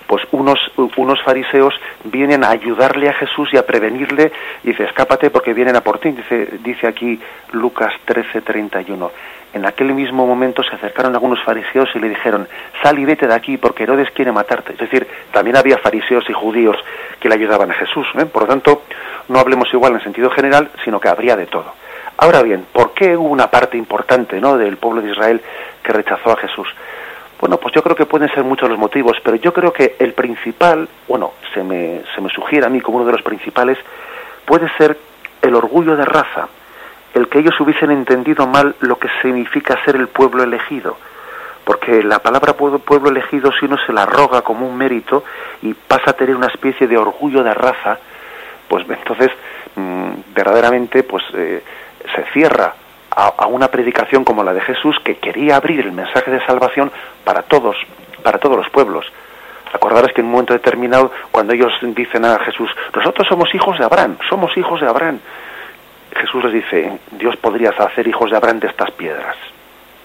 [0.07, 0.59] pues unos,
[0.95, 1.73] unos fariseos
[2.05, 4.31] vienen a ayudarle a Jesús y a prevenirle,
[4.63, 7.19] y dice, escápate porque vienen a por ti, dice, dice aquí
[7.51, 9.11] Lucas 13, 31.
[9.53, 12.47] En aquel mismo momento se acercaron algunos fariseos y le dijeron,
[12.83, 14.73] sal y vete de aquí porque Herodes quiere matarte.
[14.73, 16.77] Es decir, también había fariseos y judíos
[17.19, 18.07] que le ayudaban a Jesús.
[18.19, 18.25] ¿eh?
[18.25, 18.83] Por lo tanto,
[19.29, 21.73] no hablemos igual en sentido general, sino que habría de todo.
[22.17, 24.57] Ahora bien, ¿por qué hubo una parte importante ¿no?
[24.57, 25.41] del pueblo de Israel
[25.81, 26.67] que rechazó a Jesús?
[27.39, 30.13] Bueno, pues yo creo que pueden ser muchos los motivos, pero yo creo que el
[30.13, 33.77] principal, bueno, se me, se me sugiere a mí como uno de los principales,
[34.45, 34.97] puede ser
[35.41, 36.47] el orgullo de raza,
[37.13, 40.97] el que ellos hubiesen entendido mal lo que significa ser el pueblo elegido.
[41.63, 45.23] Porque la palabra pueblo, elegido, si uno se la roga como un mérito
[45.61, 47.99] y pasa a tener una especie de orgullo de raza,
[48.67, 49.31] pues entonces
[49.75, 51.61] mm, verdaderamente pues eh,
[52.15, 52.73] se cierra
[53.17, 56.91] a, una predicación como la de Jesús que quería abrir el mensaje de salvación
[57.23, 57.75] para todos,
[58.21, 59.05] para todos los pueblos.
[59.73, 63.85] Acordaros que en un momento determinado, cuando ellos dicen a Jesús, nosotros somos hijos de
[63.85, 65.19] Abraham, somos hijos de Abraham,
[66.15, 69.35] Jesús les dice, Dios podría hacer hijos de Abraham de estas piedras.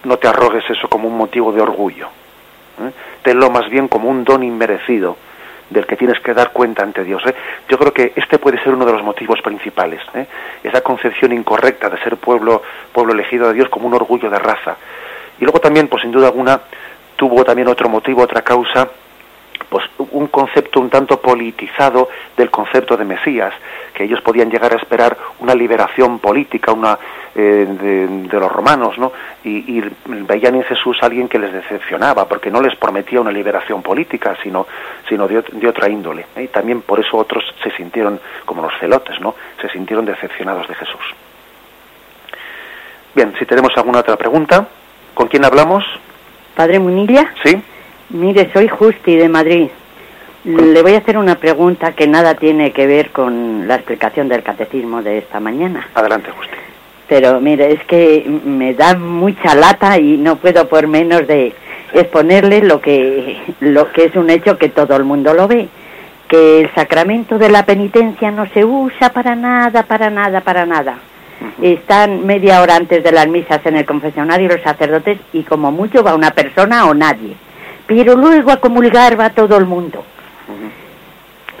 [0.03, 2.07] No te arrogues eso como un motivo de orgullo.
[2.81, 2.91] ¿eh?
[3.21, 5.17] Tenlo más bien como un don inmerecido
[5.73, 7.21] del que tienes que dar cuenta ante Dios.
[7.25, 7.35] ¿eh?
[7.67, 10.01] Yo creo que este puede ser uno de los motivos principales.
[10.13, 10.25] ¿eh?
[10.63, 12.61] Esa concepción incorrecta de ser pueblo,
[12.91, 14.77] pueblo elegido de Dios como un orgullo de raza.
[15.39, 16.61] Y luego también, pues sin duda alguna,
[17.15, 18.87] tuvo también otro motivo, otra causa,
[19.73, 22.07] pues un concepto un tanto politizado
[22.37, 23.51] del concepto de Mesías,
[23.91, 26.99] que ellos podían llegar a esperar una liberación política, una
[27.33, 27.65] eh,
[28.29, 29.11] de, los romanos, ¿no?
[29.43, 33.81] Y, veían en Jesús a alguien que les decepcionaba, porque no les prometía una liberación
[33.81, 34.67] política, sino,
[35.09, 36.27] sino de, otra índole.
[36.35, 36.43] ¿eh?
[36.43, 39.33] Y también por eso otros se sintieron, como los celotes, ¿no?
[39.59, 41.15] Se sintieron decepcionados de Jesús.
[43.15, 44.67] Bien, si tenemos alguna otra pregunta,
[45.15, 45.83] ¿con quién hablamos?
[46.53, 47.33] Padre Munilla.
[47.43, 47.59] Sí.
[48.13, 49.69] Mire, soy Justi de Madrid.
[50.43, 54.43] Le voy a hacer una pregunta que nada tiene que ver con la explicación del
[54.43, 55.87] catecismo de esta mañana.
[55.95, 56.53] Adelante, Justi.
[57.07, 61.55] Pero mire, es que me da mucha lata y no puedo por menos de
[61.91, 65.67] exponerle lo que, lo que es un hecho que todo el mundo lo ve,
[66.27, 70.99] que el sacramento de la penitencia no se usa para nada, para nada, para nada.
[71.63, 76.03] Están media hora antes de las misas en el confesionario los sacerdotes y como mucho
[76.03, 77.35] va una persona o nadie.
[77.87, 80.03] Pero luego a comulgar va todo el mundo.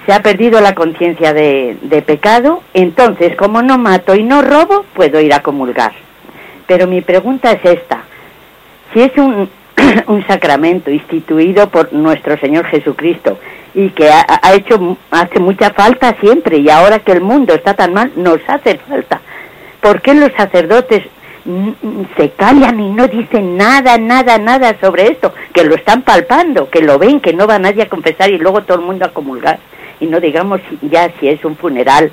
[0.05, 4.85] Se ha perdido la conciencia de, de pecado, entonces como no mato y no robo,
[4.93, 5.93] puedo ir a comulgar.
[6.67, 8.03] Pero mi pregunta es esta.
[8.93, 9.49] Si es un,
[10.07, 13.39] un sacramento instituido por nuestro Señor Jesucristo
[13.73, 17.73] y que ha, ha, hecho hace mucha falta siempre y ahora que el mundo está
[17.73, 19.19] tan mal nos hace falta
[19.83, 21.03] ¿Por qué los sacerdotes
[22.15, 25.33] se callan y no dicen nada, nada, nada sobre esto?
[25.53, 28.63] Que lo están palpando, que lo ven, que no va nadie a confesar y luego
[28.63, 29.59] todo el mundo a comulgar.
[29.99, 32.11] Y no digamos ya si es un funeral,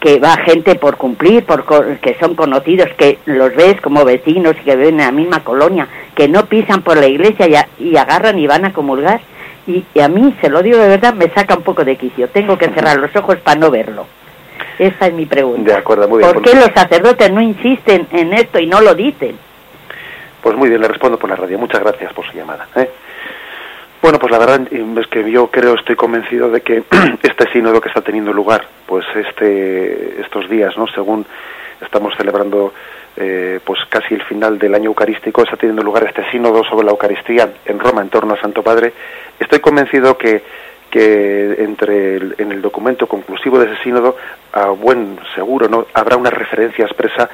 [0.00, 1.64] que va gente por cumplir, por
[1.98, 5.88] que son conocidos, que los ves como vecinos y que viven en la misma colonia,
[6.14, 9.20] que no pisan por la iglesia y, agarran y van a comulgar.
[9.66, 12.28] Y, a mí, se lo digo de verdad, me saca un poco de quicio.
[12.28, 14.06] Tengo que cerrar los ojos para no verlo.
[14.78, 15.72] Esta es mi pregunta.
[15.72, 16.32] De acuerdo, muy bien.
[16.32, 19.36] ¿Por qué los sacerdotes no insisten en esto y no lo dicen?
[20.42, 21.58] Pues muy bien, le respondo por la radio.
[21.58, 22.68] Muchas gracias por su llamada.
[22.76, 22.90] ¿eh?
[24.02, 26.84] Bueno, pues la verdad es que yo creo, estoy convencido de que
[27.22, 30.86] este sínodo que está teniendo lugar, pues este, estos días, ¿no?
[30.86, 31.26] Según
[31.80, 32.72] estamos celebrando
[33.16, 36.92] eh, pues casi el final del año eucarístico, está teniendo lugar este sínodo sobre la
[36.92, 38.92] Eucaristía en Roma en torno al Santo Padre.
[39.40, 40.42] Estoy convencido que,
[40.96, 44.16] que entre en el documento conclusivo de ese sínodo,
[44.50, 45.86] a buen seguro, ¿no?
[45.92, 47.28] habrá una referencia expresa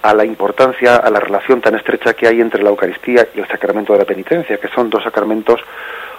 [0.00, 3.48] a la importancia, a la relación tan estrecha que hay entre la Eucaristía y el
[3.48, 5.60] sacramento de la penitencia, que son dos sacramentos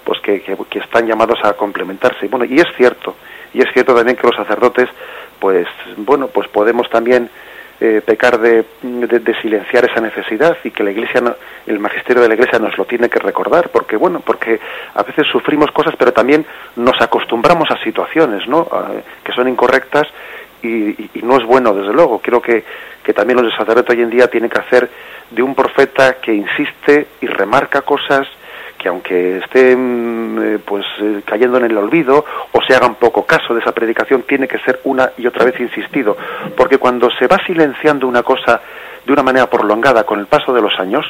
[0.04, 2.28] pues que, que, están llamados a complementarse.
[2.28, 3.16] Bueno, y es cierto,
[3.56, 4.88] y es cierto también que los sacerdotes,
[5.40, 5.66] pues
[5.98, 7.28] bueno, pues podemos también
[7.86, 11.22] eh, pecar de, de, silenciar esa necesidad y que la Iglesia,
[11.68, 14.58] el magisterio de la Iglesia nos lo tiene que recordar, porque bueno, porque
[14.94, 16.46] a veces sufrimos cosas, pero también
[16.78, 18.70] nos acostumbramos a situaciones, ¿no?
[19.22, 20.08] que son incorrectas
[20.62, 22.20] y, y, no es bueno, desde luego.
[22.20, 22.64] Creo que,
[23.04, 24.90] que también los sacerdotes hoy en día tienen que hacer
[25.30, 28.30] de un profeta que insiste y remarca cosas
[28.84, 33.26] que aunque estén eh, pues eh, cayendo en el olvido o se haga un poco
[33.26, 36.18] caso de esa predicación tiene que ser una y otra vez insistido.
[36.58, 38.60] Porque cuando se va silenciando una cosa
[39.06, 41.06] de una manera prolongada con el paso de los años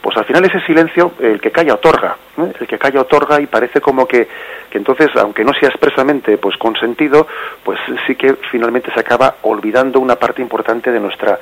[0.00, 3.80] pues al final ese silencio el que calla otorga el que calla otorga y parece
[3.80, 4.28] como que,
[4.70, 7.26] que entonces aunque no sea expresamente pues consentido
[7.64, 11.38] pues sí que finalmente se acaba olvidando una parte importante de nuestra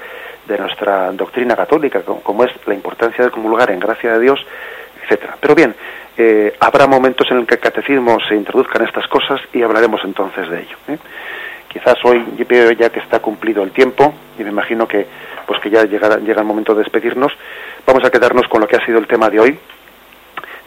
[0.46, 4.46] de nuestra doctrina católica como es la importancia de comulgar en gracia de Dios
[5.06, 5.36] etcétera.
[5.40, 5.74] Pero bien,
[6.18, 10.48] eh, habrá momentos en el que el catecismo se introduzcan estas cosas y hablaremos entonces
[10.50, 10.76] de ello.
[10.88, 10.98] ¿eh?
[11.68, 15.06] Quizás hoy yo veo ya que está cumplido el tiempo y me imagino que
[15.46, 17.32] pues que ya llega, llega el momento de despedirnos.
[17.86, 19.58] Vamos a quedarnos con lo que ha sido el tema de hoy,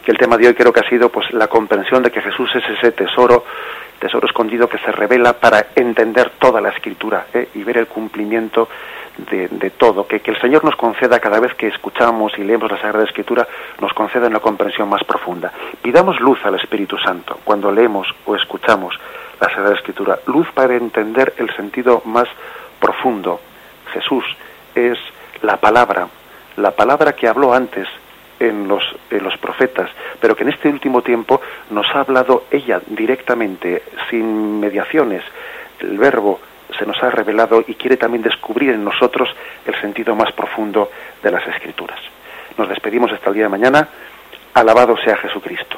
[0.06, 2.50] que el tema de hoy creo que ha sido pues la comprensión de que Jesús
[2.56, 3.44] es ese tesoro
[4.00, 7.50] tesoro escondido que se revela para entender toda la escritura ¿eh?
[7.54, 8.70] y ver el cumplimiento
[9.26, 12.80] de, todo, que, que, el Señor nos conceda cada vez que escuchamos y leemos la
[12.80, 13.48] Sagrada Escritura,
[13.82, 15.52] nos conceda una comprensión más profunda.
[15.82, 19.00] Pidamos luz al Espíritu Santo cuando leemos o escuchamos
[19.40, 22.28] la Sagrada Escritura, luz para entender el sentido más
[22.80, 23.40] profundo.
[23.94, 24.24] Jesús
[24.76, 24.98] es
[25.42, 26.08] la palabra,
[26.58, 27.88] la palabra que habló antes
[28.40, 29.90] en los, en los profetas,
[30.20, 35.24] pero que en este último tiempo nos ha hablado ella directamente, sin mediaciones.
[35.80, 36.40] El verbo
[36.78, 39.30] se nos ha revelado y quiere también descubrir en nosotros
[39.66, 40.92] el sentido más profundo
[41.22, 42.00] de las escrituras.
[42.58, 43.88] Nos despedimos hasta el día de mañana.
[44.54, 45.78] Alabado sea Jesucristo.